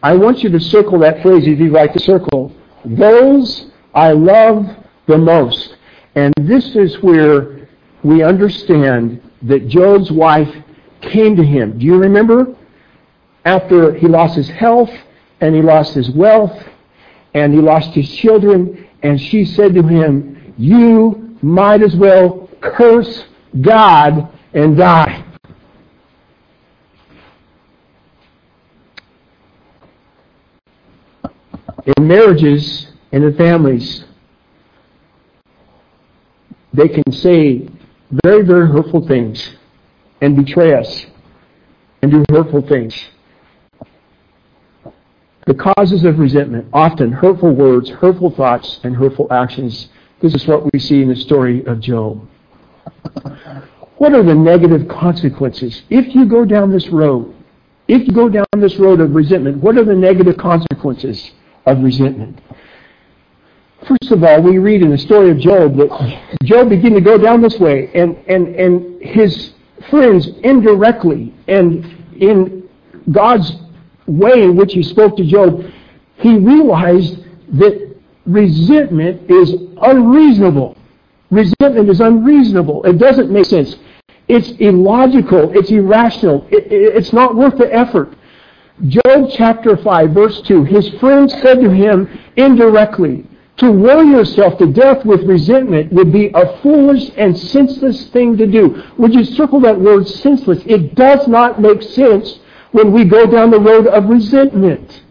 I 0.02 0.14
want 0.14 0.42
you 0.42 0.50
to 0.50 0.60
circle 0.60 0.98
that 1.00 1.22
phrase 1.22 1.46
if 1.46 1.58
you 1.58 1.70
like 1.70 1.92
to 1.94 1.98
circle. 1.98 2.52
Those 2.84 3.70
I 3.94 4.12
love 4.12 4.66
the 5.06 5.18
most. 5.18 5.76
And 6.14 6.32
this 6.42 6.76
is 6.76 7.02
where 7.02 7.55
we 8.06 8.22
understand 8.22 9.20
that 9.42 9.66
Job's 9.66 10.12
wife 10.12 10.54
came 11.00 11.34
to 11.34 11.42
him. 11.42 11.76
Do 11.76 11.84
you 11.84 11.96
remember? 11.96 12.54
After 13.44 13.94
he 13.94 14.06
lost 14.06 14.36
his 14.36 14.48
health 14.48 14.90
and 15.40 15.56
he 15.56 15.60
lost 15.60 15.94
his 15.94 16.10
wealth 16.10 16.56
and 17.34 17.52
he 17.52 17.60
lost 17.60 17.90
his 17.90 18.08
children, 18.08 18.88
and 19.02 19.20
she 19.20 19.44
said 19.44 19.74
to 19.74 19.82
him, 19.82 20.54
You 20.56 21.36
might 21.42 21.82
as 21.82 21.96
well 21.96 22.48
curse 22.60 23.24
God 23.60 24.32
and 24.54 24.76
die. 24.76 25.24
In 31.98 32.06
marriages 32.06 32.86
and 33.10 33.24
in 33.24 33.36
families, 33.36 34.04
they 36.72 36.88
can 36.88 37.12
say 37.12 37.68
very, 38.10 38.44
very 38.44 38.68
hurtful 38.68 39.06
things 39.06 39.56
and 40.20 40.36
betray 40.36 40.74
us 40.74 41.06
and 42.02 42.10
do 42.10 42.24
hurtful 42.30 42.62
things. 42.62 42.94
The 45.46 45.54
causes 45.54 46.04
of 46.04 46.18
resentment, 46.18 46.68
often 46.72 47.12
hurtful 47.12 47.52
words, 47.54 47.88
hurtful 47.90 48.30
thoughts, 48.30 48.80
and 48.82 48.96
hurtful 48.96 49.32
actions. 49.32 49.88
This 50.20 50.34
is 50.34 50.46
what 50.46 50.72
we 50.72 50.78
see 50.78 51.02
in 51.02 51.08
the 51.08 51.16
story 51.16 51.64
of 51.66 51.80
Job. 51.80 52.26
What 53.98 54.12
are 54.12 54.22
the 54.22 54.34
negative 54.34 54.88
consequences? 54.88 55.82
If 55.88 56.14
you 56.14 56.26
go 56.26 56.44
down 56.44 56.70
this 56.70 56.88
road, 56.88 57.34
if 57.88 58.06
you 58.06 58.12
go 58.12 58.28
down 58.28 58.46
this 58.56 58.76
road 58.76 59.00
of 59.00 59.14
resentment, 59.14 59.58
what 59.58 59.78
are 59.78 59.84
the 59.84 59.94
negative 59.94 60.36
consequences 60.36 61.30
of 61.64 61.82
resentment? 61.82 62.40
First 63.84 64.10
of 64.10 64.24
all, 64.24 64.40
we 64.42 64.58
read 64.58 64.82
in 64.82 64.90
the 64.90 64.98
story 64.98 65.30
of 65.30 65.38
Job 65.38 65.76
that 65.76 66.38
Job 66.44 66.70
began 66.70 66.92
to 66.94 67.00
go 67.00 67.18
down 67.18 67.42
this 67.42 67.58
way, 67.58 67.90
and, 67.94 68.16
and, 68.26 68.54
and 68.56 69.02
his 69.02 69.52
friends 69.90 70.28
indirectly 70.42 71.34
and 71.46 71.84
in 72.18 72.68
God's 73.12 73.52
way 74.06 74.42
in 74.42 74.56
which 74.56 74.72
he 74.72 74.82
spoke 74.82 75.16
to 75.18 75.24
Job, 75.24 75.64
he 76.16 76.36
realized 76.36 77.24
that 77.52 77.94
resentment 78.24 79.30
is 79.30 79.54
unreasonable. 79.82 80.76
Resentment 81.30 81.88
is 81.90 82.00
unreasonable. 82.00 82.84
It 82.84 82.98
doesn't 82.98 83.30
make 83.30 83.46
sense. 83.46 83.76
It's 84.28 84.50
illogical. 84.58 85.56
It's 85.56 85.70
irrational. 85.70 86.46
It, 86.50 86.72
it, 86.72 86.96
it's 86.96 87.12
not 87.12 87.36
worth 87.36 87.58
the 87.58 87.72
effort. 87.72 88.14
Job 88.88 89.30
chapter 89.32 89.76
5, 89.76 90.10
verse 90.10 90.40
2. 90.42 90.64
His 90.64 90.88
friends 91.00 91.32
said 91.34 91.60
to 91.60 91.70
him 91.70 92.08
indirectly, 92.36 93.26
To 93.58 93.72
worry 93.72 94.08
yourself 94.08 94.58
to 94.58 94.66
death 94.66 95.04
with 95.06 95.22
resentment 95.22 95.90
would 95.92 96.12
be 96.12 96.30
a 96.34 96.58
foolish 96.60 97.10
and 97.16 97.36
senseless 97.36 98.08
thing 98.08 98.36
to 98.36 98.46
do. 98.46 98.82
Would 98.98 99.14
you 99.14 99.24
circle 99.24 99.60
that 99.60 99.80
word 99.80 100.06
senseless? 100.06 100.62
It 100.66 100.94
does 100.94 101.26
not 101.26 101.60
make 101.60 101.82
sense 101.82 102.38
when 102.72 102.92
we 102.92 103.04
go 103.04 103.24
down 103.26 103.50
the 103.50 103.60
road 103.60 103.86
of 103.86 104.10
resentment. 104.10 105.02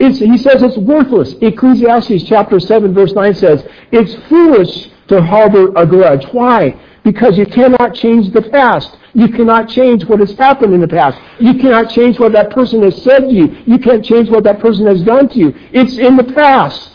It's, 0.00 0.18
he 0.18 0.36
says 0.38 0.60
it's 0.64 0.76
worthless. 0.76 1.34
Ecclesiastes 1.40 2.24
chapter 2.24 2.58
7 2.58 2.92
verse 2.92 3.12
9 3.12 3.34
says, 3.34 3.64
it's 3.92 4.14
foolish 4.28 4.88
to 5.06 5.22
harbor 5.22 5.72
a 5.76 5.86
grudge. 5.86 6.26
Why? 6.32 6.74
Because 7.04 7.38
you 7.38 7.46
cannot 7.46 7.94
change 7.94 8.32
the 8.32 8.42
past. 8.42 8.96
You 9.14 9.28
cannot 9.28 9.68
change 9.68 10.04
what 10.06 10.18
has 10.18 10.32
happened 10.32 10.74
in 10.74 10.80
the 10.80 10.88
past. 10.88 11.20
You 11.38 11.54
cannot 11.54 11.90
change 11.90 12.18
what 12.18 12.32
that 12.32 12.50
person 12.50 12.82
has 12.82 13.00
said 13.02 13.20
to 13.20 13.32
you. 13.32 13.56
You 13.66 13.78
can't 13.78 14.04
change 14.04 14.30
what 14.30 14.42
that 14.44 14.58
person 14.58 14.86
has 14.86 15.02
done 15.02 15.28
to 15.28 15.38
you. 15.38 15.54
It's 15.72 15.98
in 15.98 16.16
the 16.16 16.24
past. 16.24 16.91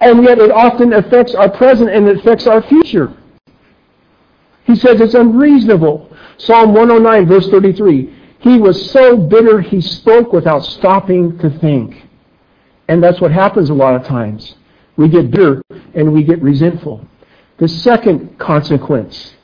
And 0.00 0.22
yet 0.24 0.38
it 0.38 0.50
often 0.50 0.92
affects 0.92 1.34
our 1.34 1.50
present 1.50 1.90
and 1.90 2.06
it 2.08 2.18
affects 2.18 2.46
our 2.46 2.62
future. 2.62 3.16
He 4.64 4.76
says 4.76 5.00
it's 5.00 5.14
unreasonable. 5.14 6.10
Psalm 6.38 6.74
109 6.74 7.26
verse 7.26 7.48
33. 7.48 8.14
He 8.40 8.58
was 8.58 8.90
so 8.90 9.16
bitter 9.16 9.60
he 9.60 9.80
spoke 9.80 10.32
without 10.32 10.64
stopping 10.64 11.38
to 11.38 11.50
think. 11.58 12.06
And 12.88 13.02
that's 13.02 13.20
what 13.20 13.30
happens 13.30 13.70
a 13.70 13.74
lot 13.74 13.94
of 13.94 14.06
times. 14.06 14.56
We 14.96 15.08
get 15.08 15.30
bitter 15.30 15.62
and 15.94 16.12
we 16.12 16.22
get 16.22 16.42
resentful. 16.42 17.06
The 17.58 17.68
second 17.68 18.38
consequence 18.38 19.34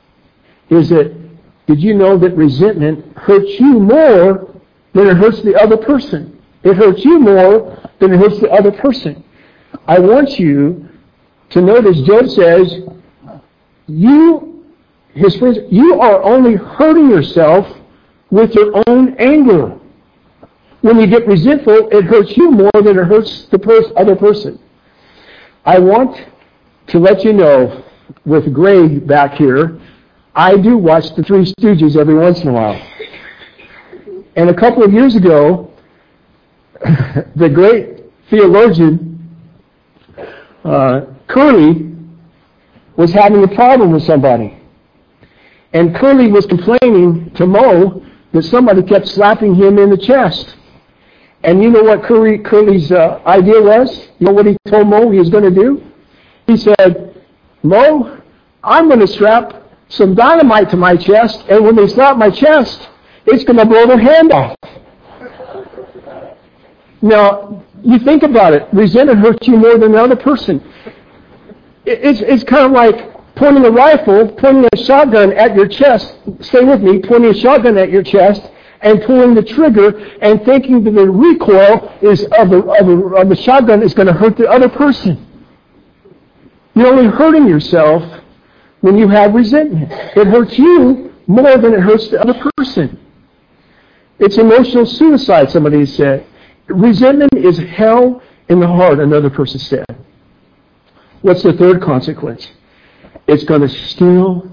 is 0.69 0.89
that 0.89 1.15
did 1.67 1.81
you 1.81 1.93
know 1.93 2.17
that 2.17 2.35
resentment 2.35 3.17
hurts 3.17 3.59
you 3.59 3.79
more 3.79 4.53
than 4.93 5.07
it 5.07 5.17
hurts 5.17 5.41
the 5.41 5.55
other 5.55 5.77
person? 5.77 6.41
It 6.63 6.75
hurts 6.75 7.03
you 7.03 7.19
more 7.19 7.79
than 7.99 8.13
it 8.13 8.19
hurts 8.19 8.39
the 8.39 8.51
other 8.51 8.71
person. 8.71 9.23
I 9.87 9.99
want 9.99 10.39
you 10.39 10.87
to 11.51 11.61
notice 11.61 11.99
Job 12.01 12.29
says, 12.29 12.73
you, 13.87 14.65
his 15.13 15.35
friends, 15.35 15.59
you 15.69 15.99
are 15.99 16.23
only 16.23 16.55
hurting 16.55 17.09
yourself 17.09 17.67
with 18.29 18.53
your 18.53 18.83
own 18.87 19.15
anger. 19.17 19.77
When 20.81 20.99
you 20.99 21.07
get 21.07 21.27
resentful, 21.27 21.89
it 21.89 22.05
hurts 22.05 22.35
you 22.37 22.51
more 22.51 22.71
than 22.73 22.97
it 22.97 23.05
hurts 23.05 23.45
the 23.47 23.93
other 23.97 24.15
person. 24.15 24.59
I 25.65 25.77
want 25.77 26.17
to 26.87 26.99
let 26.99 27.23
you 27.23 27.33
know, 27.33 27.83
with 28.25 28.53
Greg 28.53 29.05
back 29.05 29.33
here, 29.33 29.79
I 30.33 30.57
do 30.57 30.77
watch 30.77 31.13
the 31.15 31.23
Three 31.23 31.53
Stooges 31.53 31.97
every 31.97 32.15
once 32.15 32.41
in 32.41 32.47
a 32.47 32.53
while. 32.53 32.81
And 34.35 34.49
a 34.49 34.53
couple 34.53 34.83
of 34.83 34.93
years 34.93 35.15
ago, 35.15 35.71
the 37.35 37.49
great 37.49 38.05
theologian 38.29 39.10
uh, 40.63 41.01
Curly 41.27 41.95
was 42.95 43.11
having 43.11 43.43
a 43.43 43.47
problem 43.47 43.91
with 43.91 44.03
somebody. 44.03 44.57
And 45.73 45.95
Curly 45.95 46.31
was 46.31 46.45
complaining 46.45 47.31
to 47.35 47.45
Moe 47.45 48.05
that 48.33 48.43
somebody 48.43 48.83
kept 48.83 49.07
slapping 49.07 49.55
him 49.55 49.77
in 49.77 49.89
the 49.89 49.97
chest. 49.97 50.55
And 51.43 51.63
you 51.63 51.69
know 51.69 51.83
what 51.83 52.03
Curly, 52.03 52.37
Curly's 52.39 52.91
uh, 52.91 53.21
idea 53.25 53.61
was? 53.61 54.09
You 54.19 54.27
know 54.27 54.33
what 54.33 54.45
he 54.45 54.57
told 54.67 54.87
Moe 54.87 55.09
he 55.09 55.19
was 55.19 55.29
going 55.29 55.43
to 55.43 55.51
do? 55.51 55.83
He 56.45 56.57
said, 56.57 57.23
Moe, 57.63 58.21
I'm 58.63 58.87
going 58.87 58.99
to 58.99 59.07
strap 59.07 59.63
some 59.89 60.15
dynamite 60.15 60.69
to 60.69 60.77
my 60.77 60.95
chest, 60.95 61.43
and 61.49 61.65
when 61.65 61.75
they 61.75 61.87
slap 61.87 62.17
my 62.17 62.29
chest, 62.29 62.89
it's 63.25 63.43
going 63.43 63.57
to 63.57 63.65
blow 63.65 63.87
their 63.87 63.99
hand 63.99 64.31
off. 64.31 64.55
Now, 67.01 67.63
you 67.83 67.99
think 67.99 68.23
about 68.23 68.53
it. 68.53 68.67
Resentment 68.73 69.19
hurts 69.19 69.47
you 69.47 69.57
more 69.57 69.77
than 69.77 69.91
the 69.91 70.01
other 70.01 70.15
person. 70.15 70.63
It's, 71.85 72.21
it's 72.21 72.43
kind 72.43 72.65
of 72.65 72.71
like 72.71 73.35
pointing 73.35 73.65
a 73.65 73.71
rifle, 73.71 74.27
pointing 74.33 74.67
a 74.71 74.77
shotgun 74.77 75.33
at 75.33 75.55
your 75.55 75.67
chest, 75.67 76.15
stay 76.41 76.63
with 76.63 76.81
me, 76.81 76.99
pointing 76.99 77.31
a 77.31 77.33
shotgun 77.33 77.77
at 77.77 77.89
your 77.89 78.03
chest, 78.03 78.49
and 78.81 79.01
pulling 79.03 79.33
the 79.33 79.43
trigger 79.43 79.97
and 80.21 80.43
thinking 80.43 80.83
that 80.83 80.91
the 80.91 81.09
recoil 81.09 81.97
is 82.01 82.23
of 82.37 82.49
the, 82.49 82.57
of 82.57 82.87
the, 82.87 83.15
of 83.15 83.29
the 83.29 83.35
shotgun 83.35 83.83
is 83.83 83.93
going 83.93 84.07
to 84.07 84.13
hurt 84.13 84.37
the 84.37 84.49
other 84.49 84.69
person. 84.69 85.27
You're 86.73 86.87
only 86.87 87.07
hurting 87.07 87.47
yourself 87.47 88.03
when 88.81 88.97
you 88.97 89.07
have 89.07 89.33
resentment. 89.33 89.91
It 89.91 90.27
hurts 90.27 90.57
you 90.57 91.13
more 91.27 91.57
than 91.57 91.73
it 91.73 91.81
hurts 91.81 92.09
the 92.09 92.21
other 92.21 92.51
person. 92.57 92.99
It's 94.19 94.37
emotional 94.37 94.85
suicide, 94.85 95.51
somebody 95.51 95.85
said. 95.85 96.25
Resentment 96.67 97.33
is 97.33 97.57
hell 97.57 98.21
in 98.49 98.59
the 98.59 98.67
heart, 98.67 98.99
another 98.99 99.29
person 99.29 99.59
said. 99.59 99.85
What's 101.21 101.43
the 101.43 101.53
third 101.53 101.81
consequence? 101.81 102.49
It's 103.27 103.43
going 103.43 103.61
to 103.61 103.69
steal, 103.69 104.49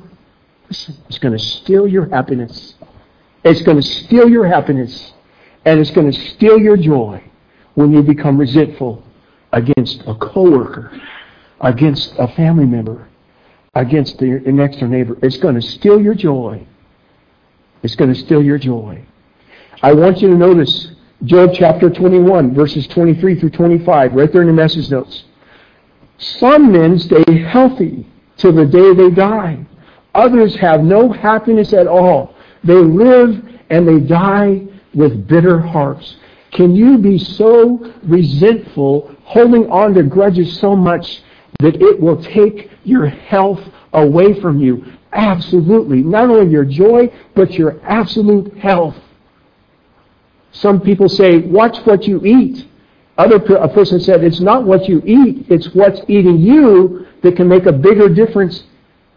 listen, 0.68 0.97
it's 1.09 1.18
going 1.18 1.37
to 1.37 1.42
steal 1.42 1.88
your 1.88 2.09
happiness. 2.09 2.75
It's 3.44 3.62
going 3.62 3.77
to 3.77 3.83
steal 3.83 4.29
your 4.29 4.47
happiness. 4.47 5.12
And 5.64 5.81
it's 5.81 5.90
going 5.90 6.11
to 6.11 6.18
steal 6.31 6.59
your 6.59 6.77
joy 6.77 7.23
when 7.75 7.92
you 7.92 8.03
become 8.03 8.38
resentful 8.38 9.03
against 9.53 10.03
a 10.07 10.14
coworker, 10.14 11.01
against 11.61 12.14
a 12.18 12.29
family 12.29 12.66
member, 12.66 13.09
against 13.75 14.18
the 14.18 14.40
next 14.47 14.79
door 14.79 14.88
neighbor. 14.88 15.16
It's 15.23 15.38
going 15.38 15.55
to 15.55 15.62
steal 15.62 16.01
your 16.01 16.14
joy. 16.14 16.66
It's 17.83 17.94
going 17.94 18.12
to 18.12 18.18
steal 18.18 18.42
your 18.42 18.59
joy. 18.59 19.05
I 19.83 19.92
want 19.92 20.21
you 20.21 20.29
to 20.29 20.35
notice 20.35 20.88
Job 21.24 21.50
chapter 21.52 21.90
21, 21.90 22.54
verses 22.54 22.87
23 22.87 23.40
through 23.40 23.50
25, 23.50 24.14
right 24.14 24.33
there 24.33 24.42
in 24.42 24.46
the 24.46 24.52
message 24.52 24.88
notes. 24.88 25.24
Some 26.18 26.70
men 26.70 26.96
stay 26.98 27.24
healthy 27.42 28.07
till 28.37 28.52
the 28.52 28.64
day 28.64 28.94
they 28.94 29.11
die. 29.11 29.66
Others 30.14 30.54
have 30.57 30.85
no 30.85 31.11
happiness 31.11 31.72
at 31.72 31.88
all. 31.88 32.37
They 32.62 32.74
live 32.74 33.44
and 33.68 33.87
they 33.87 33.98
die 33.98 34.66
with 34.94 35.26
bitter 35.26 35.59
hearts. 35.59 36.16
Can 36.52 36.76
you 36.76 36.98
be 36.98 37.18
so 37.18 37.92
resentful, 38.04 39.14
holding 39.24 39.68
on 39.70 39.94
to 39.94 40.04
grudges 40.04 40.59
so 40.61 40.76
much 40.76 41.22
that 41.59 41.83
it 41.83 42.00
will 42.00 42.22
take 42.22 42.70
your 42.85 43.07
health 43.07 43.61
away 43.92 44.40
from 44.40 44.61
you? 44.61 44.85
Absolutely. 45.12 46.02
Not 46.02 46.31
only 46.31 46.50
your 46.50 46.64
joy, 46.64 47.12
but 47.35 47.54
your 47.54 47.81
absolute 47.83 48.57
health. 48.59 48.96
Some 50.52 50.80
people 50.80 51.08
say, 51.08 51.38
watch 51.38 51.78
what 51.84 52.06
you 52.06 52.24
eat. 52.24 52.66
Other 53.16 53.37
a 53.56 53.68
person 53.68 54.00
said, 54.00 54.22
it's 54.22 54.40
not 54.40 54.64
what 54.64 54.88
you 54.88 55.02
eat, 55.04 55.46
it's 55.48 55.74
what's 55.74 56.00
eating 56.08 56.38
you 56.38 57.06
that 57.22 57.37
can 57.37 57.48
make 57.48 57.66
a 57.66 57.72
bigger 57.72 58.08
difference 58.08 58.62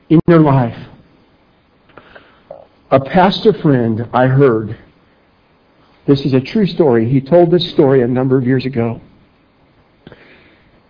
in 0.10 0.20
your 0.28 0.40
life. 0.40 0.78
A 2.90 3.00
pastor 3.00 3.54
friend 3.54 4.10
I 4.12 4.28
heard, 4.28 4.78
this 6.08 6.26
is 6.26 6.34
a 6.34 6.42
true 6.42 6.66
story. 6.66 7.10
He 7.10 7.22
told 7.22 7.52
this 7.52 7.70
story 7.70 8.02
a 8.02 8.08
number 8.08 8.38
of 8.38 8.46
years 8.46 8.66
ago. 8.66 9.00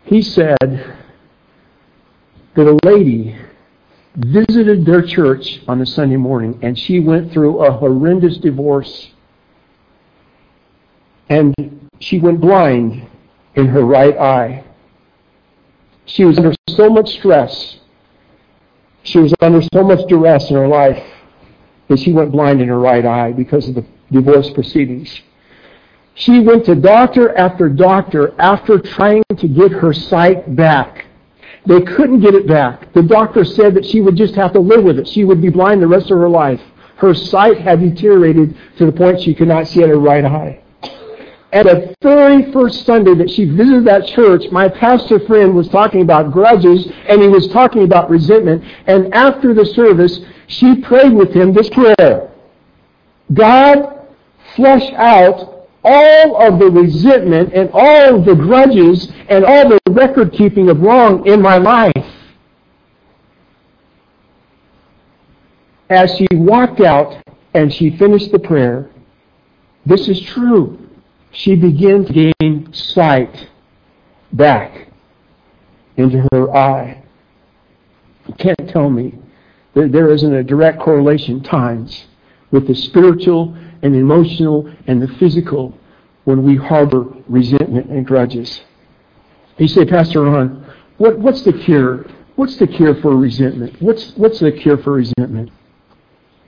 He 0.06 0.22
said 0.22 0.58
that 2.56 2.68
a 2.68 2.80
lady 2.84 3.38
visited 4.16 4.86
their 4.86 5.02
church 5.02 5.62
on 5.68 5.82
a 5.82 5.86
Sunday 5.86 6.18
morning 6.18 6.60
and 6.62 6.78
she 6.78 7.00
went 7.00 7.32
through 7.32 7.64
a 7.64 7.72
horrendous 7.72 8.38
divorce. 8.38 9.12
And 11.32 11.90
she 12.00 12.20
went 12.20 12.42
blind 12.42 13.08
in 13.56 13.68
her 13.68 13.86
right 13.86 14.18
eye. 14.18 14.66
She 16.04 16.26
was 16.26 16.38
under 16.38 16.54
so 16.70 16.90
much 16.90 17.10
stress. 17.14 17.78
She 19.04 19.18
was 19.18 19.34
under 19.40 19.62
so 19.74 19.82
much 19.82 20.06
duress 20.10 20.50
in 20.50 20.58
her 20.58 20.68
life 20.68 21.02
that 21.88 22.00
she 22.00 22.12
went 22.12 22.34
blind 22.34 22.62
in 22.62 22.68
her 22.68 22.78
right 22.78 23.06
eye 23.06 23.32
because 23.32 23.70
of 23.70 23.76
the 23.76 23.86
divorce 24.12 24.50
proceedings. 24.50 25.22
She 26.16 26.42
went 26.42 26.66
to 26.66 26.76
doctor 26.76 27.34
after 27.38 27.70
doctor 27.70 28.36
after 28.38 28.78
trying 28.78 29.24
to 29.38 29.48
get 29.48 29.72
her 29.72 29.94
sight 29.94 30.54
back. 30.54 31.06
They 31.66 31.80
couldn't 31.80 32.20
get 32.20 32.36
it 32.36 32.46
back. 32.46 32.92
The 32.92 33.04
doctor 33.04 33.46
said 33.46 33.74
that 33.76 33.86
she 33.86 34.02
would 34.02 34.18
just 34.18 34.36
have 34.36 34.52
to 34.52 34.60
live 34.60 34.84
with 34.84 35.00
it. 35.00 35.08
She 35.08 35.24
would 35.24 35.42
be 35.42 35.50
blind 35.50 35.82
the 35.82 35.88
rest 35.88 36.12
of 36.12 36.18
her 36.18 36.28
life. 36.28 36.62
Her 36.98 37.14
sight 37.14 37.58
had 37.58 37.80
deteriorated 37.80 38.58
to 38.80 38.86
the 38.86 38.92
point 38.92 39.22
she 39.22 39.34
could 39.34 39.48
not 39.48 39.70
see 39.70 39.82
out 39.82 39.88
her 39.88 39.98
right 39.98 40.26
eye. 40.26 40.62
At 41.54 41.66
the 41.66 41.94
very 42.02 42.50
first 42.54 42.86
Sunday 42.86 43.14
that 43.16 43.30
she 43.30 43.44
visited 43.44 43.86
that 43.86 44.08
church, 44.08 44.44
my 44.52 44.70
pastor 44.70 45.20
friend 45.20 45.54
was 45.54 45.68
talking 45.68 46.02
about 46.02 46.32
grudges 46.32 46.88
and 47.10 47.22
he 47.22 47.28
was 47.28 47.48
talking 47.50 47.84
about 47.84 48.10
resentment. 48.10 48.64
And 48.88 49.14
after 49.14 49.54
the 49.54 49.66
service, 49.66 50.22
she 50.48 50.76
prayed 50.78 51.14
with 51.14 51.34
him 51.34 51.54
this 51.54 51.70
prayer. 51.70 52.32
God, 53.34 54.08
flush 54.56 54.92
out 54.94 55.68
all 55.84 56.42
of 56.42 56.60
the 56.60 56.70
resentment 56.70 57.54
and 57.54 57.70
all 57.74 58.16
of 58.16 58.26
the 58.26 58.36
grudges 58.36 59.12
and 59.28 59.44
all 59.44 59.68
the 59.68 59.80
record 59.90 60.32
keeping 60.32 60.70
of 60.70 60.80
wrong 60.80 61.28
in 61.28 61.42
my 61.42 61.58
life. 61.58 61.92
As 65.90 66.16
she 66.16 66.28
walked 66.32 66.80
out 66.80 67.22
and 67.54 67.74
she 67.74 67.98
finished 67.98 68.32
the 68.32 68.40
prayer, 68.40 68.90
this 69.86 70.08
is 70.08 70.22
true. 70.22 70.81
She 71.32 71.56
began 71.56 72.06
to 72.06 72.34
gain 72.40 72.74
sight 72.74 73.50
back 74.34 74.88
into 75.98 76.28
her 76.32 76.56
eye. 76.56 77.04
You 78.28 78.34
can't 78.36 78.70
tell 78.70 78.90
me 78.90 79.18
that 79.74 79.92
there 79.92 80.12
isn't 80.12 80.34
a 80.34 80.44
direct 80.44 80.80
correlation 80.80 81.42
times 81.42 82.06
with 82.52 82.68
the 82.68 82.76
spiritual 82.76 83.56
and 83.82 83.96
emotional 83.96 84.72
and 84.88 85.02
the 85.02 85.08
physical 85.20 85.78
when 86.26 86.44
we 86.44 86.56
harbor 86.56 87.06
resentment 87.28 87.90
and 87.90 88.06
grudges. 88.06 88.62
You 89.58 89.68
say, 89.68 89.86
Pastor 89.86 90.24
Ron, 90.24 90.66
what, 90.98 91.18
what's 91.20 91.44
the 91.44 91.54
cure? 91.54 92.06
What's 92.36 92.58
the 92.58 92.68
cure 92.68 92.96
for 92.96 93.16
resentment? 93.16 93.82
What's, 93.82 94.16
what's 94.16 94.40
the 94.40 94.52
cure 94.52 94.78
for 94.78 94.94
resentment? 94.94 95.52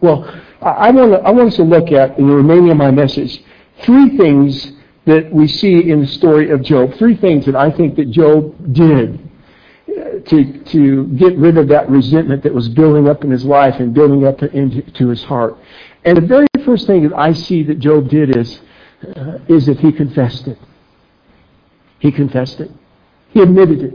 Well, 0.01 0.23
I, 0.61 0.69
I, 0.69 0.91
want 0.91 1.11
to, 1.11 1.19
I 1.19 1.31
want 1.31 1.49
us 1.49 1.55
to 1.55 1.63
look 1.63 1.91
at, 1.91 2.17
in 2.17 2.27
the 2.27 2.35
remaining 2.35 2.71
of 2.71 2.77
my 2.77 2.91
message, 2.91 3.43
three 3.83 4.17
things 4.17 4.71
that 5.05 5.31
we 5.31 5.47
see 5.47 5.89
in 5.89 6.01
the 6.01 6.07
story 6.07 6.49
of 6.49 6.61
Job. 6.61 6.93
Three 6.95 7.15
things 7.15 7.45
that 7.45 7.55
I 7.55 7.71
think 7.71 7.95
that 7.97 8.09
Job 8.09 8.73
did 8.73 9.29
to, 9.85 10.63
to 10.63 11.07
get 11.07 11.37
rid 11.37 11.57
of 11.57 11.67
that 11.67 11.89
resentment 11.89 12.43
that 12.43 12.53
was 12.53 12.69
building 12.69 13.07
up 13.09 13.23
in 13.23 13.31
his 13.31 13.43
life 13.43 13.75
and 13.79 13.93
building 13.93 14.25
up 14.25 14.41
into 14.41 15.09
his 15.09 15.23
heart. 15.23 15.57
And 16.05 16.17
the 16.17 16.21
very 16.21 16.47
first 16.65 16.87
thing 16.87 17.07
that 17.07 17.17
I 17.17 17.33
see 17.33 17.63
that 17.63 17.79
Job 17.79 18.09
did 18.09 18.35
is, 18.35 18.61
uh, 19.15 19.39
is 19.47 19.65
that 19.65 19.79
he 19.79 19.91
confessed 19.91 20.47
it. 20.47 20.57
He 21.99 22.11
confessed 22.11 22.59
it. 22.59 22.71
He 23.29 23.41
admitted 23.41 23.81
it. 23.81 23.93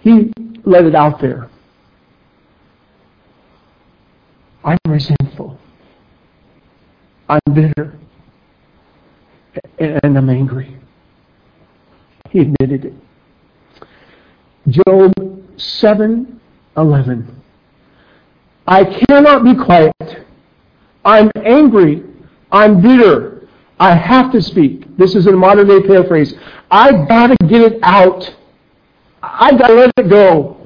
He 0.00 0.32
let 0.64 0.84
it 0.84 0.94
out 0.94 1.20
there. 1.20 1.50
I'm 4.64 4.78
resentful. 4.86 5.19
I'm 7.30 7.54
bitter. 7.54 7.96
And 9.78 10.18
I'm 10.18 10.28
angry. 10.28 10.76
He 12.30 12.40
admitted 12.40 12.86
it. 12.86 12.94
Job 14.68 15.12
7:11. 15.56 17.26
I 18.66 18.84
cannot 18.84 19.44
be 19.44 19.54
quiet. 19.54 20.26
I'm 21.04 21.30
angry. 21.44 22.02
I'm 22.50 22.80
bitter. 22.80 23.46
I 23.78 23.94
have 23.94 24.32
to 24.32 24.42
speak. 24.42 24.96
This 24.96 25.14
is 25.14 25.26
a 25.26 25.32
modern 25.32 25.68
day 25.68 25.82
paraphrase. 25.82 26.34
I 26.70 26.92
gotta 27.06 27.36
get 27.46 27.62
it 27.62 27.78
out. 27.82 28.34
I 29.22 29.52
gotta 29.56 29.74
let 29.74 29.92
it 29.96 30.08
go. 30.08 30.56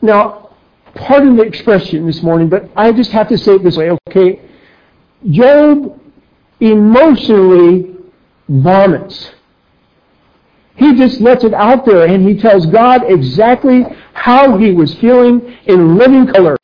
Now, 0.00 0.50
pardon 0.94 1.36
the 1.36 1.42
expression 1.42 2.06
this 2.06 2.22
morning, 2.22 2.48
but 2.48 2.70
I 2.76 2.92
just 2.92 3.12
have 3.12 3.28
to 3.28 3.36
say 3.36 3.56
it 3.56 3.62
this 3.62 3.76
way, 3.76 3.90
okay? 4.08 4.40
Job 5.30 6.00
emotionally 6.60 7.96
vomits. 8.48 9.30
He 10.76 10.94
just 10.94 11.20
lets 11.20 11.42
it 11.44 11.54
out 11.54 11.84
there 11.84 12.06
and 12.06 12.26
he 12.26 12.38
tells 12.38 12.66
God 12.66 13.02
exactly 13.10 13.84
how 14.12 14.56
he 14.58 14.70
was 14.70 14.94
feeling 14.94 15.56
in 15.66 15.98
living 15.98 16.28
color. 16.28 16.56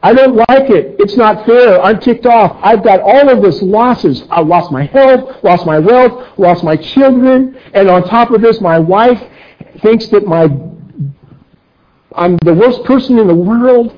I 0.00 0.12
don't 0.12 0.36
like 0.36 0.70
it. 0.70 0.94
It's 1.00 1.16
not 1.16 1.44
fair. 1.44 1.82
I'm 1.82 1.98
ticked 1.98 2.24
off. 2.24 2.56
I've 2.62 2.84
got 2.84 3.00
all 3.00 3.28
of 3.28 3.42
this 3.42 3.60
losses. 3.62 4.22
I 4.30 4.40
lost 4.42 4.70
my 4.70 4.84
health, 4.84 5.42
lost 5.42 5.66
my 5.66 5.80
wealth, 5.80 6.38
lost 6.38 6.62
my 6.62 6.76
children, 6.76 7.58
and 7.74 7.88
on 7.88 8.04
top 8.04 8.30
of 8.30 8.40
this, 8.40 8.60
my 8.60 8.78
wife 8.78 9.20
thinks 9.82 10.06
that 10.08 10.24
my 10.24 10.48
I'm 12.14 12.36
the 12.44 12.54
worst 12.54 12.84
person 12.84 13.18
in 13.18 13.26
the 13.26 13.34
world. 13.34 13.97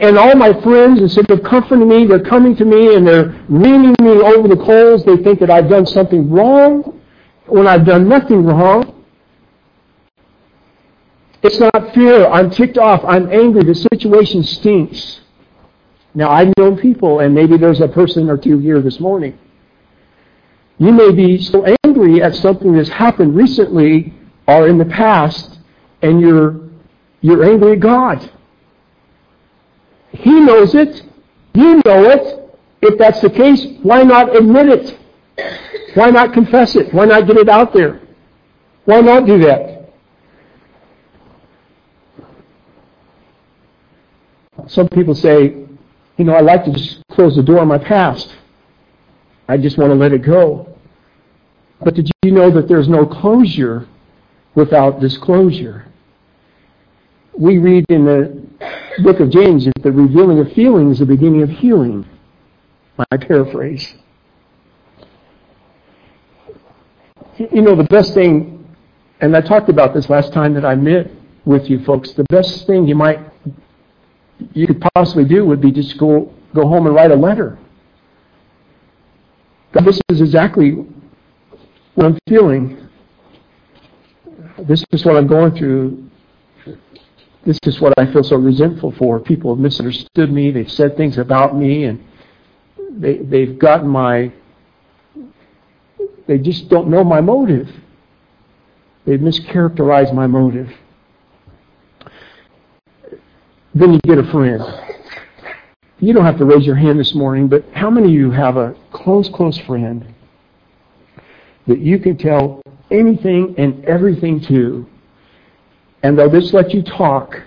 And 0.00 0.18
all 0.18 0.34
my 0.34 0.52
friends, 0.62 1.00
instead 1.00 1.30
of 1.30 1.42
comforting 1.44 1.88
me, 1.88 2.06
they're 2.06 2.18
coming 2.18 2.56
to 2.56 2.64
me 2.64 2.96
and 2.96 3.06
they're 3.06 3.40
reaming 3.48 3.94
me 4.00 4.10
over 4.10 4.48
the 4.48 4.56
coals. 4.56 5.04
They 5.04 5.16
think 5.18 5.38
that 5.40 5.50
I've 5.50 5.68
done 5.68 5.86
something 5.86 6.30
wrong 6.30 7.00
when 7.46 7.66
I've 7.66 7.86
done 7.86 8.08
nothing 8.08 8.44
wrong. 8.44 9.04
It's 11.42 11.60
not 11.60 11.94
fear. 11.94 12.26
I'm 12.26 12.50
ticked 12.50 12.78
off. 12.78 13.04
I'm 13.04 13.30
angry. 13.30 13.64
The 13.64 13.74
situation 13.74 14.42
stinks. 14.42 15.20
Now, 16.14 16.30
I've 16.30 16.52
known 16.58 16.78
people, 16.78 17.20
and 17.20 17.34
maybe 17.34 17.56
there's 17.56 17.80
a 17.80 17.88
person 17.88 18.30
or 18.30 18.38
two 18.38 18.58
here 18.58 18.80
this 18.80 18.98
morning. 18.98 19.38
You 20.78 20.92
may 20.92 21.12
be 21.12 21.40
so 21.40 21.64
angry 21.84 22.22
at 22.22 22.34
something 22.34 22.72
that's 22.74 22.88
happened 22.88 23.36
recently 23.36 24.14
or 24.46 24.68
in 24.68 24.78
the 24.78 24.84
past, 24.86 25.58
and 26.02 26.20
you're, 26.20 26.60
you're 27.20 27.44
angry 27.44 27.72
at 27.72 27.80
God. 27.80 28.30
He 30.14 30.40
knows 30.40 30.74
it. 30.74 31.02
You 31.54 31.82
know 31.84 32.10
it. 32.10 32.40
If 32.82 32.98
that's 32.98 33.20
the 33.20 33.30
case, 33.30 33.66
why 33.82 34.02
not 34.02 34.34
admit 34.36 34.68
it? 34.68 34.98
Why 35.94 36.10
not 36.10 36.32
confess 36.32 36.76
it? 36.76 36.92
Why 36.92 37.04
not 37.04 37.26
get 37.26 37.36
it 37.36 37.48
out 37.48 37.72
there? 37.72 38.00
Why 38.84 39.00
not 39.00 39.26
do 39.26 39.38
that? 39.38 39.92
Some 44.66 44.88
people 44.88 45.14
say, 45.14 45.66
you 46.16 46.24
know, 46.24 46.34
I 46.34 46.40
like 46.40 46.64
to 46.64 46.72
just 46.72 47.02
close 47.10 47.36
the 47.36 47.42
door 47.42 47.60
on 47.60 47.68
my 47.68 47.78
past. 47.78 48.34
I 49.48 49.56
just 49.56 49.78
want 49.78 49.90
to 49.90 49.94
let 49.94 50.12
it 50.12 50.22
go. 50.22 50.74
But 51.80 51.94
did 51.94 52.10
you 52.22 52.30
know 52.30 52.50
that 52.50 52.68
there's 52.68 52.88
no 52.88 53.04
closure 53.04 53.86
without 54.54 55.00
disclosure? 55.00 55.86
We 57.36 57.58
read 57.58 57.84
in 57.88 58.04
the 58.04 58.43
book 59.02 59.20
of 59.20 59.30
James 59.30 59.64
that 59.64 59.82
the 59.82 59.92
revealing 59.92 60.38
of 60.38 60.52
feeling 60.52 60.90
is 60.90 60.98
the 60.98 61.06
beginning 61.06 61.42
of 61.42 61.50
healing. 61.50 62.06
My 62.96 63.16
paraphrase. 63.16 63.94
You 67.38 67.62
know, 67.62 67.74
the 67.74 67.84
best 67.84 68.14
thing, 68.14 68.64
and 69.20 69.36
I 69.36 69.40
talked 69.40 69.68
about 69.68 69.94
this 69.94 70.08
last 70.08 70.32
time 70.32 70.54
that 70.54 70.64
I 70.64 70.76
met 70.76 71.10
with 71.44 71.68
you 71.68 71.84
folks, 71.84 72.12
the 72.12 72.24
best 72.24 72.66
thing 72.66 72.86
you 72.86 72.94
might, 72.94 73.20
you 74.52 74.66
could 74.66 74.82
possibly 74.94 75.24
do 75.24 75.44
would 75.44 75.60
be 75.60 75.72
just 75.72 75.98
go, 75.98 76.32
go 76.54 76.66
home 76.68 76.86
and 76.86 76.94
write 76.94 77.10
a 77.10 77.16
letter. 77.16 77.58
God, 79.72 79.84
this 79.84 80.00
is 80.08 80.20
exactly 80.20 80.86
what 81.96 82.06
I'm 82.06 82.18
feeling. 82.28 82.88
This 84.58 84.84
is 84.92 85.04
what 85.04 85.16
I'm 85.16 85.26
going 85.26 85.56
through. 85.56 86.08
This 87.44 87.58
is 87.66 87.80
what 87.80 87.92
I 87.98 88.10
feel 88.10 88.22
so 88.22 88.36
resentful 88.36 88.92
for. 88.92 89.20
People 89.20 89.54
have 89.54 89.60
misunderstood 89.60 90.32
me. 90.32 90.50
They've 90.50 90.70
said 90.70 90.96
things 90.96 91.18
about 91.18 91.56
me, 91.56 91.84
and 91.84 92.02
they, 92.90 93.18
they've 93.18 93.58
gotten 93.58 93.88
my. 93.88 94.32
They 96.26 96.38
just 96.38 96.70
don't 96.70 96.88
know 96.88 97.04
my 97.04 97.20
motive. 97.20 97.70
They've 99.04 99.20
mischaracterized 99.20 100.14
my 100.14 100.26
motive. 100.26 100.70
Then 103.74 103.92
you 103.92 104.00
get 104.04 104.18
a 104.18 104.30
friend. 104.30 104.62
You 105.98 106.14
don't 106.14 106.24
have 106.24 106.38
to 106.38 106.46
raise 106.46 106.64
your 106.64 106.76
hand 106.76 106.98
this 106.98 107.14
morning, 107.14 107.48
but 107.48 107.64
how 107.74 107.90
many 107.90 108.06
of 108.06 108.12
you 108.12 108.30
have 108.30 108.56
a 108.56 108.74
close, 108.92 109.28
close 109.28 109.58
friend 109.58 110.14
that 111.66 111.78
you 111.78 111.98
can 111.98 112.16
tell 112.16 112.62
anything 112.90 113.54
and 113.58 113.84
everything 113.84 114.40
to 114.42 114.86
and 116.04 116.18
they'll 116.18 116.30
just 116.30 116.52
let 116.52 116.72
you 116.72 116.82
talk. 116.82 117.42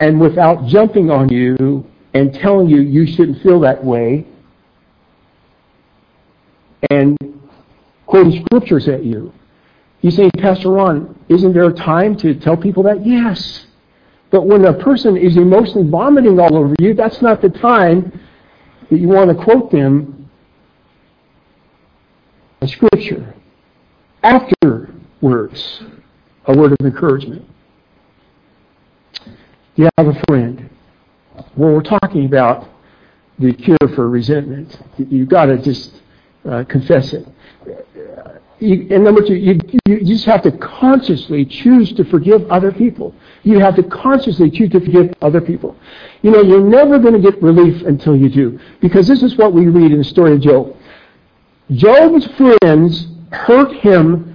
And 0.00 0.18
without 0.18 0.66
jumping 0.66 1.10
on 1.10 1.28
you 1.28 1.86
and 2.14 2.34
telling 2.34 2.68
you 2.68 2.80
you 2.80 3.06
shouldn't 3.06 3.42
feel 3.42 3.60
that 3.60 3.84
way 3.84 4.26
and 6.90 7.16
quoting 8.06 8.44
scriptures 8.46 8.88
at 8.88 9.04
you. 9.04 9.32
You 10.00 10.10
say, 10.10 10.30
Pastor 10.38 10.70
Ron, 10.70 11.18
isn't 11.28 11.52
there 11.52 11.66
a 11.66 11.72
time 11.72 12.16
to 12.18 12.34
tell 12.34 12.56
people 12.56 12.82
that? 12.84 13.06
Yes. 13.06 13.66
But 14.30 14.46
when 14.46 14.64
a 14.64 14.72
person 14.72 15.16
is 15.16 15.36
emotionally 15.36 15.88
vomiting 15.88 16.40
all 16.40 16.56
over 16.56 16.74
you, 16.78 16.94
that's 16.94 17.20
not 17.22 17.42
the 17.42 17.50
time 17.50 18.20
that 18.90 18.98
you 18.98 19.08
want 19.08 19.30
to 19.30 19.44
quote 19.44 19.70
them 19.70 20.30
a 22.62 22.68
scripture. 22.68 23.34
Afterwards, 24.22 25.82
a 26.46 26.56
word 26.56 26.72
of 26.72 26.86
encouragement. 26.86 27.48
You 29.76 29.88
have 29.98 30.06
a 30.06 30.22
friend. 30.28 30.70
Well, 31.56 31.74
we're 31.74 31.82
talking 31.82 32.26
about 32.26 32.68
the 33.38 33.52
cure 33.52 33.88
for 33.94 34.08
resentment. 34.08 34.78
You've 34.98 35.28
got 35.28 35.46
to 35.46 35.58
just 35.58 36.00
uh, 36.48 36.64
confess 36.64 37.12
it. 37.12 37.26
You, 38.60 38.86
and 38.90 39.02
number 39.02 39.20
two, 39.26 39.34
you, 39.34 39.58
you 39.86 40.04
just 40.04 40.24
have 40.26 40.42
to 40.42 40.52
consciously 40.52 41.44
choose 41.44 41.92
to 41.94 42.04
forgive 42.04 42.48
other 42.50 42.70
people. 42.70 43.14
You 43.42 43.58
have 43.58 43.74
to 43.76 43.82
consciously 43.82 44.50
choose 44.50 44.70
to 44.70 44.80
forgive 44.80 45.12
other 45.20 45.40
people. 45.40 45.76
You 46.22 46.30
know, 46.30 46.40
you're 46.40 46.60
never 46.60 46.98
going 46.98 47.14
to 47.14 47.30
get 47.30 47.42
relief 47.42 47.82
until 47.82 48.16
you 48.16 48.28
do. 48.28 48.60
Because 48.80 49.08
this 49.08 49.22
is 49.22 49.36
what 49.36 49.52
we 49.52 49.66
read 49.66 49.90
in 49.90 49.98
the 49.98 50.04
story 50.04 50.34
of 50.34 50.40
Job. 50.40 50.76
Job's 51.72 52.26
friends 52.36 53.08
hurt 53.32 53.72
him 53.72 54.33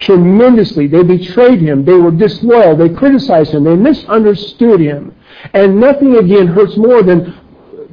tremendously. 0.00 0.86
They 0.86 1.02
betrayed 1.02 1.60
him. 1.60 1.84
They 1.84 1.94
were 1.94 2.10
disloyal. 2.10 2.76
They 2.76 2.88
criticized 2.88 3.54
him. 3.54 3.64
They 3.64 3.76
misunderstood 3.76 4.80
him. 4.80 5.14
And 5.52 5.80
nothing 5.80 6.16
again 6.16 6.48
hurts 6.48 6.76
more 6.76 7.02
than 7.02 7.38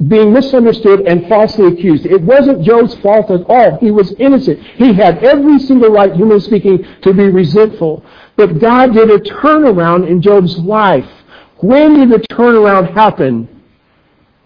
being 0.07 0.31
misunderstood 0.31 1.01
and 1.01 1.27
falsely 1.27 1.67
accused. 1.67 2.05
It 2.05 2.21
wasn't 2.21 2.63
Job's 2.63 2.95
fault 2.95 3.31
at 3.31 3.41
all. 3.49 3.77
He 3.79 3.91
was 3.91 4.13
innocent. 4.13 4.61
He 4.61 4.93
had 4.93 5.23
every 5.23 5.59
single 5.59 5.89
right, 5.89 6.13
humanly 6.13 6.41
speaking, 6.41 6.85
to 7.01 7.13
be 7.13 7.29
resentful. 7.29 8.05
But 8.35 8.59
God 8.59 8.93
did 8.93 9.09
a 9.09 9.19
turnaround 9.19 10.07
in 10.07 10.21
Job's 10.21 10.57
life. 10.59 11.09
When 11.57 11.95
did 11.95 12.09
the 12.11 12.27
turnaround 12.27 12.93
happen? 12.93 13.49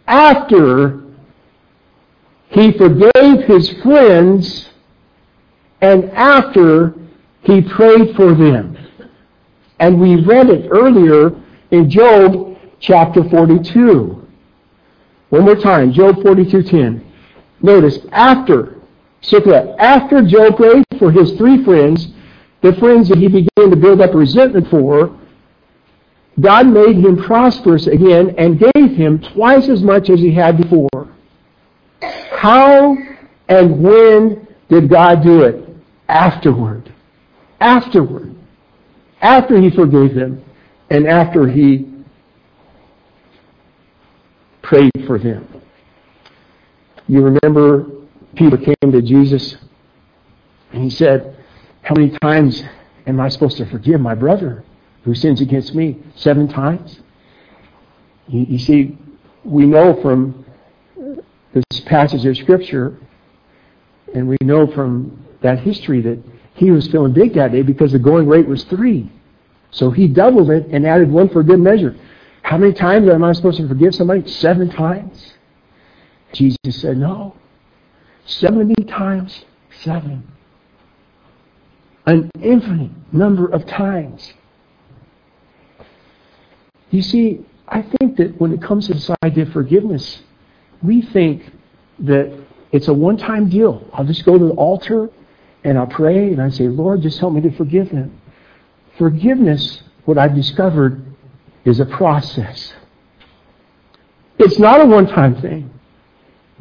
After 0.08 1.04
he 2.50 2.71
forgave 2.71 3.45
his 3.45 3.69
friends 3.82 4.69
and 5.82 6.06
after 6.12 6.95
he 7.43 7.62
prayed 7.62 8.15
for 8.15 8.34
them. 8.34 8.77
And 9.80 9.99
we 9.99 10.15
read 10.23 10.49
it 10.49 10.69
earlier 10.69 11.32
in 11.71 11.89
Job 11.89 12.58
chapter 12.80 13.27
42. 13.30 14.27
One 15.30 15.45
more 15.45 15.56
time, 15.56 15.91
Job 15.91 16.17
42:10. 16.17 17.01
Notice, 17.62 17.99
after, 18.12 18.75
circle 19.21 19.51
that, 19.54 19.75
after 19.80 20.21
Job 20.21 20.58
prayed 20.58 20.84
for 20.99 21.12
his 21.12 21.32
three 21.34 21.63
friends, 21.63 22.10
the 22.62 22.73
friends 22.73 23.10
that 23.10 23.17
he 23.17 23.27
began 23.27 23.69
to 23.69 23.75
build 23.75 24.01
up 24.01 24.13
resentment 24.13 24.67
for, 24.69 25.12
God 26.39 26.67
made 26.67 26.97
him 26.97 27.17
prosperous 27.17 27.88
again 27.88 28.36
and 28.38 28.60
gave 28.60 28.91
him 28.95 29.19
twice 29.19 29.67
as 29.67 29.84
much 29.84 30.10
as 30.10 30.19
he 30.19 30.32
had 30.32 30.58
before. 30.58 31.08
How 32.32 32.97
and 33.47 33.84
when 33.84 34.47
did 34.69 34.89
God 34.89 35.23
do 35.23 35.43
it? 35.43 35.67
Afterward. 36.08 36.81
Afterward. 37.62 38.36
After 39.21 39.62
he 39.62 39.69
forgave 39.69 40.15
them 40.15 40.43
and 40.89 41.08
after 41.08 41.47
he 41.47 41.88
prayed 44.62 44.91
for 45.06 45.19
them. 45.19 45.47
You 47.08 47.21
remember 47.21 47.86
Peter 48.36 48.58
came 48.58 48.91
to 48.91 49.02
Jesus 49.02 49.58
and 50.74 50.84
he 50.84 50.89
said, 50.89 51.38
How 51.82 51.95
many 51.95 52.17
times 52.21 52.63
am 53.06 53.19
I 53.19 53.30
supposed 53.30 53.58
to 53.58 53.65
forgive 53.67 54.02
my 54.02 54.15
brother 54.15 54.63
who 55.04 55.13
sins 55.13 55.41
against 55.41 55.76
me? 55.76 56.02
Seven 56.15 56.47
times? 56.47 57.00
You, 58.28 58.45
you 58.50 58.60
see, 58.60 58.97
we 59.43 59.65
know 59.65 60.02
from 60.02 60.45
this 61.54 61.82
passage 61.82 62.26
of 62.26 62.38
Scripture, 62.38 62.97
and 64.13 64.28
we 64.28 64.38
know 64.41 64.67
from 64.67 65.26
that 65.41 65.60
history 65.60 66.02
that 66.02 66.24
he 66.55 66.71
was 66.71 66.87
feeling 66.87 67.13
big 67.13 67.33
that 67.35 67.51
day 67.51 67.61
because 67.61 67.91
the 67.91 67.99
going 67.99 68.27
rate 68.27 68.47
was 68.47 68.63
three. 68.65 69.11
So 69.71 69.89
he 69.89 70.07
doubled 70.07 70.51
it 70.51 70.67
and 70.67 70.85
added 70.85 71.09
one 71.09 71.29
for 71.29 71.43
good 71.43 71.59
measure. 71.59 71.95
How 72.43 72.57
many 72.57 72.73
times 72.73 73.07
am 73.09 73.23
I 73.23 73.33
supposed 73.33 73.57
to 73.57 73.67
forgive 73.67 73.95
somebody? 73.95 74.27
Seven 74.29 74.69
times? 74.69 75.33
Jesus 76.33 76.81
said, 76.81 76.97
No. 76.97 77.35
70 78.25 78.83
times 78.85 79.45
seven. 79.81 80.27
An 82.05 82.29
infinite 82.41 82.91
number 83.11 83.47
of 83.47 83.65
times. 83.65 84.33
You 86.89 87.01
see, 87.01 87.45
I 87.67 87.81
think 87.81 88.17
that 88.17 88.39
when 88.39 88.53
it 88.53 88.61
comes 88.61 88.87
to 88.87 88.93
this 88.93 89.09
idea 89.23 89.45
of 89.45 89.53
forgiveness, 89.53 90.21
we 90.83 91.01
think 91.01 91.51
that 91.99 92.37
it's 92.71 92.87
a 92.87 92.93
one 92.93 93.17
time 93.17 93.49
deal. 93.49 93.87
I'll 93.93 94.05
just 94.05 94.25
go 94.25 94.37
to 94.37 94.45
the 94.45 94.53
altar 94.53 95.09
and 95.63 95.78
I'll 95.78 95.88
pray 95.88 96.32
and 96.32 96.41
I 96.41 96.50
say, 96.50 96.67
Lord, 96.67 97.02
just 97.02 97.19
help 97.19 97.34
me 97.34 97.41
to 97.41 97.52
forgive 97.52 97.89
them. 97.89 98.19
Forgiveness, 98.97 99.84
what 100.06 100.17
I've 100.17 100.36
discovered, 100.36 101.06
is 101.65 101.80
a 101.80 101.86
process. 101.86 102.74
It's 104.38 104.58
not 104.58 104.82
a 104.82 104.86
one-time 104.86 105.39
thing. 105.41 105.69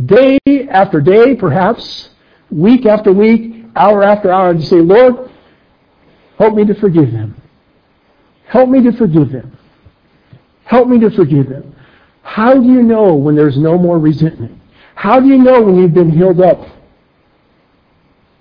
Day 0.04 0.38
after 0.70 1.00
day, 1.00 1.34
perhaps, 1.34 2.10
week 2.50 2.86
after 2.86 3.12
week, 3.12 3.64
hour 3.76 4.02
after 4.02 4.30
hour, 4.30 4.52
to 4.54 4.62
say, 4.62 4.76
Lord, 4.76 5.30
help 6.38 6.54
me 6.54 6.64
to 6.66 6.74
forgive 6.74 7.12
them. 7.12 7.40
Help 8.46 8.68
me 8.68 8.82
to 8.82 8.92
forgive 8.92 9.32
them. 9.32 9.56
Help 10.64 10.88
me 10.88 10.98
to 11.00 11.10
forgive 11.10 11.48
them. 11.48 11.74
How 12.22 12.54
do 12.54 12.64
you 12.64 12.82
know 12.82 13.14
when 13.14 13.34
there's 13.34 13.56
no 13.56 13.78
more 13.78 13.98
resentment? 13.98 14.60
How 14.94 15.20
do 15.20 15.26
you 15.26 15.38
know 15.38 15.62
when 15.62 15.76
you've 15.76 15.94
been 15.94 16.10
healed 16.10 16.40
up 16.40 16.66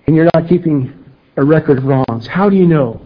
and 0.09 0.15
you're 0.15 0.27
not 0.33 0.49
keeping 0.49 1.05
a 1.37 1.43
record 1.43 1.77
of 1.77 1.83
wrongs? 1.85 2.25
How 2.25 2.49
do 2.49 2.55
you 2.55 2.65
know? 2.65 2.99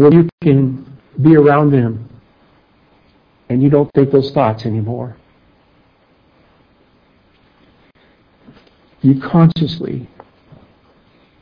where 0.00 0.14
you 0.14 0.26
can 0.40 0.98
be 1.20 1.36
around 1.36 1.70
them 1.70 2.08
and 3.50 3.62
you 3.62 3.68
don't 3.68 3.92
think 3.92 4.10
those 4.10 4.30
thoughts 4.30 4.64
anymore. 4.64 5.14
You 9.02 9.20
consciously 9.20 10.08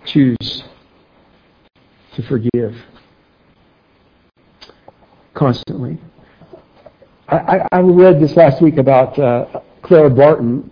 choose 0.04 0.64
to 2.16 2.22
forgive 2.24 2.74
constantly. 5.34 5.98
I, 7.28 7.36
I, 7.36 7.68
I 7.70 7.78
read 7.78 8.18
this 8.18 8.34
last 8.36 8.60
week 8.60 8.78
about 8.78 9.16
uh, 9.20 9.60
Clara 9.82 10.10
Barton. 10.10 10.68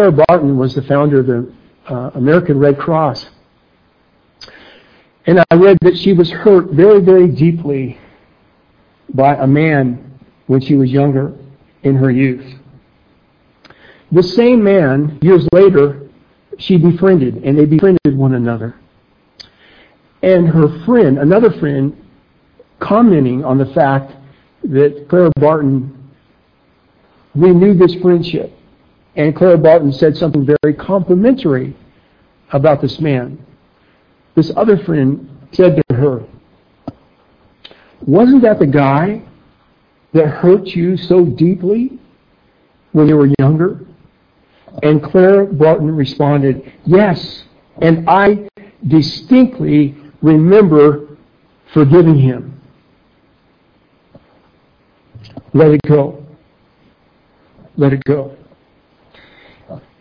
Clara 0.00 0.24
Barton 0.26 0.56
was 0.56 0.74
the 0.74 0.80
founder 0.80 1.20
of 1.20 1.26
the 1.26 1.52
uh, 1.86 2.10
American 2.14 2.58
Red 2.58 2.78
Cross. 2.78 3.28
And 5.26 5.44
I 5.50 5.54
read 5.56 5.76
that 5.82 5.98
she 5.98 6.14
was 6.14 6.30
hurt 6.30 6.70
very, 6.70 7.02
very 7.02 7.28
deeply 7.28 7.98
by 9.12 9.34
a 9.34 9.46
man 9.46 10.18
when 10.46 10.62
she 10.62 10.74
was 10.74 10.90
younger 10.90 11.36
in 11.82 11.96
her 11.96 12.10
youth. 12.10 12.58
The 14.10 14.22
same 14.22 14.64
man, 14.64 15.18
years 15.20 15.46
later, 15.52 16.08
she 16.58 16.78
befriended, 16.78 17.44
and 17.44 17.58
they 17.58 17.66
befriended 17.66 18.16
one 18.16 18.32
another. 18.32 18.76
And 20.22 20.48
her 20.48 20.82
friend, 20.86 21.18
another 21.18 21.50
friend, 21.60 21.94
commenting 22.78 23.44
on 23.44 23.58
the 23.58 23.66
fact 23.66 24.12
that 24.64 25.10
Clara 25.10 25.30
Barton 25.38 26.10
renewed 27.34 27.78
this 27.78 27.94
friendship. 27.96 28.56
And 29.16 29.34
Clara 29.34 29.58
Barton 29.58 29.92
said 29.92 30.16
something 30.16 30.46
very 30.62 30.74
complimentary 30.74 31.76
about 32.52 32.80
this 32.80 33.00
man 33.00 33.44
this 34.34 34.52
other 34.56 34.78
friend 34.78 35.28
said 35.52 35.76
to 35.76 35.94
her, 35.94 36.24
Wasn't 38.06 38.42
that 38.42 38.58
the 38.58 38.66
guy 38.66 39.22
that 40.12 40.28
hurt 40.28 40.68
you 40.68 40.96
so 40.96 41.24
deeply 41.24 41.98
when 42.92 43.08
you 43.08 43.16
were 43.16 43.30
younger? 43.38 43.84
And 44.82 45.02
Clara 45.02 45.46
Barton 45.46 45.94
responded, 45.94 46.72
Yes, 46.86 47.44
and 47.82 48.08
I 48.08 48.48
distinctly 48.86 49.96
remember 50.22 51.18
forgiving 51.74 52.18
him. 52.18 52.60
Let 55.52 55.72
it 55.72 55.82
go. 55.86 56.24
Let 57.76 57.92
it 57.92 58.04
go. 58.04 58.39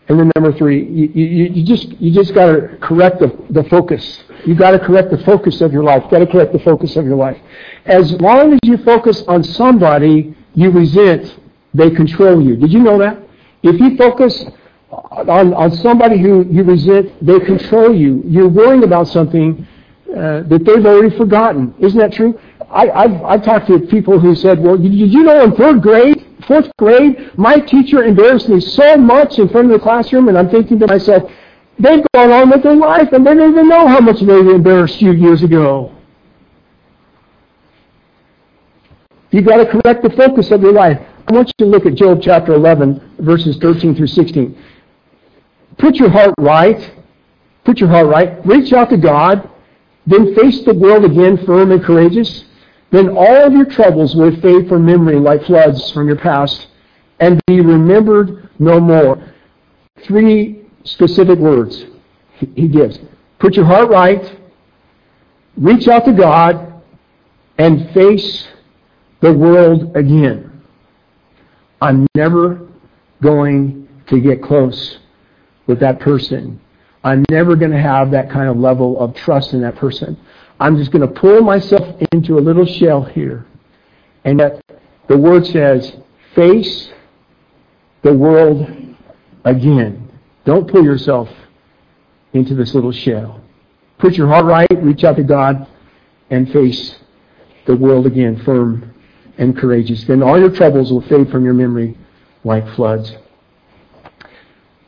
And 0.09 0.19
then 0.19 0.31
number 0.35 0.51
three, 0.51 0.85
you, 0.85 1.07
you, 1.13 1.45
you 1.53 1.63
just 1.63 1.87
you 2.01 2.11
just 2.11 2.33
got 2.33 2.47
to 2.47 2.77
correct 2.81 3.19
the, 3.19 3.27
the 3.51 3.63
focus. 3.69 4.23
You 4.45 4.55
got 4.55 4.71
to 4.71 4.79
correct 4.79 5.11
the 5.11 5.19
focus 5.19 5.61
of 5.61 5.71
your 5.71 5.83
life. 5.83 6.03
Got 6.09 6.19
to 6.19 6.27
correct 6.27 6.51
the 6.51 6.59
focus 6.59 6.95
of 6.95 7.05
your 7.05 7.15
life. 7.15 7.37
As 7.85 8.13
long 8.13 8.53
as 8.53 8.59
you 8.63 8.77
focus 8.77 9.23
on 9.27 9.43
somebody 9.43 10.35
you 10.55 10.71
resent, 10.71 11.37
they 11.75 11.91
control 11.91 12.41
you. 12.41 12.55
Did 12.55 12.73
you 12.73 12.79
know 12.79 12.97
that? 12.97 13.19
If 13.61 13.79
you 13.79 13.97
focus 13.97 14.45
on, 14.89 15.53
on 15.53 15.75
somebody 15.75 16.17
who 16.17 16.45
you 16.49 16.63
resent, 16.63 17.23
they 17.23 17.39
control 17.39 17.93
you. 17.95 18.23
You're 18.25 18.49
worrying 18.49 18.83
about 18.83 19.07
something 19.07 19.67
uh, 20.09 20.41
that 20.41 20.63
they've 20.65 20.85
already 20.85 21.15
forgotten. 21.15 21.75
Isn't 21.79 21.99
that 21.99 22.13
true? 22.13 22.39
I, 22.71 22.89
I've, 22.89 23.23
I've 23.23 23.43
talked 23.43 23.67
to 23.67 23.79
people 23.79 24.19
who 24.19 24.33
said, 24.33 24.59
well, 24.59 24.77
did 24.77 24.91
you 24.91 25.23
know 25.23 25.43
in 25.43 25.55
third 25.55 25.81
grade, 25.83 26.25
fourth 26.49 26.69
grade, 26.77 27.37
my 27.37 27.59
teacher 27.59 28.03
embarrassed 28.03 28.49
me 28.49 28.59
so 28.59 28.97
much 28.97 29.37
in 29.37 29.47
front 29.47 29.71
of 29.71 29.79
the 29.79 29.83
classroom, 29.83 30.27
and 30.27 30.37
I'm 30.37 30.49
thinking 30.49 30.79
to 30.79 30.87
myself, 30.87 31.31
they've 31.77 32.03
gone 32.13 32.31
on 32.31 32.49
with 32.49 32.63
their 32.63 32.75
life, 32.75 33.13
and 33.13 33.25
they 33.25 33.35
don't 33.35 33.51
even 33.51 33.69
know 33.69 33.87
how 33.87 33.99
much 33.99 34.19
they 34.19 34.33
embarrassed 34.33 34.99
you 34.99 35.11
years 35.11 35.43
ago. 35.43 35.95
You've 39.29 39.45
got 39.45 39.57
to 39.57 39.65
correct 39.67 40.01
the 40.01 40.09
focus 40.09 40.49
of 40.49 40.61
your 40.61 40.73
life. 40.73 40.99
I 41.27 41.31
want 41.33 41.49
you 41.49 41.65
to 41.65 41.71
look 41.71 41.85
at 41.85 41.93
Job 41.93 42.19
chapter 42.19 42.55
11, 42.55 43.17
verses 43.19 43.57
13 43.57 43.95
through 43.95 44.07
16. 44.07 44.57
Put 45.77 45.97
your 45.97 46.09
heart 46.09 46.33
right. 46.39 46.91
Put 47.63 47.79
your 47.79 47.89
heart 47.89 48.07
right. 48.07 48.43
Reach 48.43 48.73
out 48.73 48.89
to 48.89 48.97
God. 48.97 49.47
Then 50.07 50.33
face 50.33 50.63
the 50.63 50.73
world 50.73 51.05
again 51.05 51.45
firm 51.45 51.71
and 51.71 51.83
courageous. 51.83 52.45
Then 52.91 53.09
all 53.09 53.45
of 53.45 53.53
your 53.53 53.65
troubles 53.65 54.15
will 54.15 54.35
fade 54.41 54.67
from 54.67 54.85
memory 54.85 55.19
like 55.19 55.43
floods 55.43 55.91
from 55.91 56.07
your 56.07 56.17
past 56.17 56.67
and 57.19 57.39
be 57.45 57.61
remembered 57.61 58.49
no 58.57 58.79
more. 58.79 59.33
Three 60.03 60.65
specific 60.83 61.37
words 61.37 61.85
he 62.55 62.67
gives. 62.67 62.99
Put 63.37 63.55
your 63.55 63.65
heart 63.65 63.89
right, 63.89 64.37
reach 65.57 65.87
out 65.87 66.05
to 66.05 66.13
God, 66.13 66.81
and 67.57 67.91
face 67.93 68.47
the 69.21 69.33
world 69.33 69.95
again. 69.95 70.61
I'm 71.81 72.07
never 72.15 72.67
going 73.21 73.87
to 74.07 74.19
get 74.19 74.41
close 74.41 74.99
with 75.67 75.79
that 75.81 75.99
person. 75.99 76.59
I'm 77.03 77.25
never 77.29 77.55
going 77.55 77.71
to 77.71 77.79
have 77.79 78.11
that 78.11 78.29
kind 78.29 78.49
of 78.49 78.57
level 78.57 78.99
of 78.99 79.13
trust 79.15 79.53
in 79.53 79.61
that 79.61 79.75
person. 79.75 80.17
I'm 80.59 80.77
just 80.77 80.91
going 80.91 81.07
to 81.07 81.19
pull 81.19 81.41
myself 81.41 81.95
into 82.11 82.37
a 82.37 82.41
little 82.41 82.65
shell 82.65 83.03
here. 83.03 83.45
And 84.25 84.39
that 84.39 84.61
the 85.07 85.17
word 85.17 85.45
says, 85.47 85.95
face 86.35 86.89
the 88.01 88.13
world 88.13 88.69
again. 89.45 90.11
Don't 90.45 90.69
pull 90.69 90.83
yourself 90.83 91.29
into 92.33 92.55
this 92.55 92.73
little 92.73 92.91
shell. 92.91 93.41
Put 93.97 94.13
your 94.15 94.27
heart 94.27 94.45
right, 94.45 94.83
reach 94.83 95.03
out 95.03 95.15
to 95.17 95.23
God, 95.23 95.67
and 96.29 96.51
face 96.51 96.97
the 97.65 97.75
world 97.75 98.05
again, 98.05 98.41
firm 98.43 98.93
and 99.37 99.57
courageous. 99.57 100.03
Then 100.03 100.21
all 100.21 100.39
your 100.39 100.51
troubles 100.51 100.91
will 100.91 101.01
fade 101.01 101.29
from 101.29 101.45
your 101.45 101.53
memory 101.53 101.97
like 102.43 102.67
floods. 102.75 103.13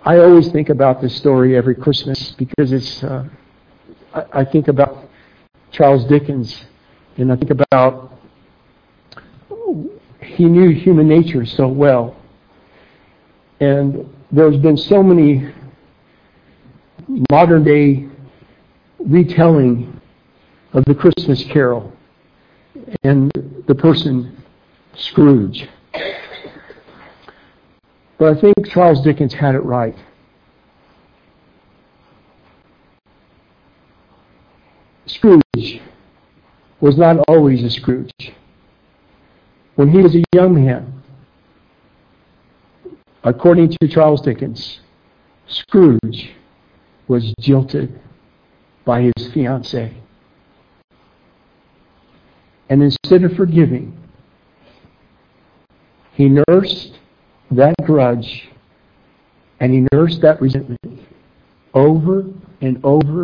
I 0.04 0.18
always 0.18 0.52
think 0.52 0.70
about 0.70 1.02
this 1.02 1.16
story 1.16 1.56
every 1.56 1.76
Christmas 1.76 2.32
because 2.32 2.72
it's, 2.72 3.04
uh, 3.04 3.28
I, 4.14 4.26
I 4.34 4.46
think 4.46 4.68
about 4.68 5.01
Charles 5.72 6.06
Dickens 6.06 6.66
and 7.18 7.32
I 7.32 7.36
think 7.36 7.52
about, 7.52 8.18
he 10.22 10.46
knew 10.46 10.70
human 10.70 11.08
nature 11.08 11.46
so 11.46 11.68
well. 11.68 12.16
And 13.60 14.10
there's 14.32 14.58
been 14.58 14.78
so 14.78 15.04
many 15.04 15.54
modern 17.30 17.64
day 17.64 18.08
retelling 19.00 20.00
of 20.74 20.86
the 20.86 20.96
Christmas 20.96 21.44
carol 21.46 21.92
and 23.04 23.32
the 23.68 23.76
person 23.76 24.38
Scrooge. 24.96 25.68
But 28.18 28.38
I 28.38 28.42
think 28.42 28.68
Charles 28.70 29.02
Dickens 29.02 29.34
had 29.34 29.56
it 29.56 29.64
right. 29.64 29.96
Scrooge 35.14 35.82
was 36.80 36.98
not 36.98 37.18
always 37.28 37.64
a 37.64 37.70
Scrooge. 37.70 38.32
When 39.76 39.90
he 39.90 39.98
was 39.98 40.16
a 40.16 40.24
young 40.34 40.64
man, 40.64 41.04
according 43.24 43.76
to 43.82 43.88
Charles 43.90 44.22
Dickens, 44.22 44.80
Scrooge 45.48 46.32
was 47.10 47.34
jilted 47.42 48.00
by 48.86 49.02
his 49.02 49.34
fiancee. 49.34 49.92
And 52.70 52.82
instead 52.82 53.26
of 53.26 53.34
forgiving, 53.34 53.98
he 56.14 56.30
nursed 56.48 57.00
that 57.52 57.76
grudge 57.84 58.50
and 59.60 59.74
he 59.74 59.86
nursed 59.92 60.22
that 60.22 60.42
resentment 60.42 61.02
over 61.74 62.26
and 62.62 62.80
over, 62.84 63.24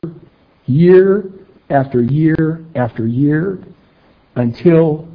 year 0.66 1.32
after 1.70 2.02
year 2.02 2.66
after 2.76 3.06
year, 3.06 3.60
until 4.36 5.08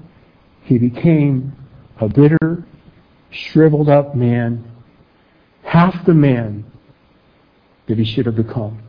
he 0.62 0.79
became 0.79 1.53
a 2.01 2.09
bitter, 2.09 2.65
shriveled 3.31 3.88
up 3.88 4.15
man, 4.15 4.62
half 5.62 6.05
the 6.05 6.15
man 6.15 6.65
that 7.87 7.99
he 7.99 8.05
should 8.05 8.27
have 8.27 8.37
become. 8.37 8.83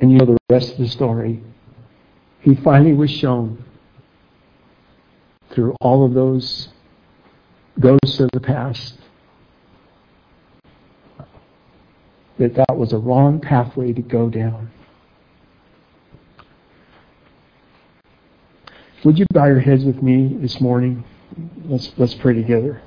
And 0.00 0.12
you 0.12 0.18
know 0.18 0.26
the 0.26 0.36
rest 0.50 0.72
of 0.72 0.78
the 0.78 0.88
story. 0.88 1.42
He 2.40 2.54
finally 2.56 2.92
was 2.92 3.10
shown 3.10 3.64
through 5.54 5.74
all 5.80 6.04
of 6.04 6.14
those 6.14 6.68
ghosts 7.78 8.20
of 8.20 8.28
the 8.32 8.40
past 8.40 8.98
that 12.38 12.54
that 12.54 12.76
was 12.76 12.92
a 12.92 12.98
wrong 12.98 13.40
pathway 13.40 13.92
to 13.92 14.02
go 14.02 14.28
down. 14.28 14.70
Would 19.04 19.18
you 19.18 19.26
bow 19.32 19.46
your 19.46 19.60
heads 19.60 19.84
with 19.84 20.02
me 20.02 20.36
this 20.40 20.60
morning? 20.60 21.04
Let's, 21.66 21.92
let's 21.96 22.14
pray 22.14 22.34
together. 22.34 22.82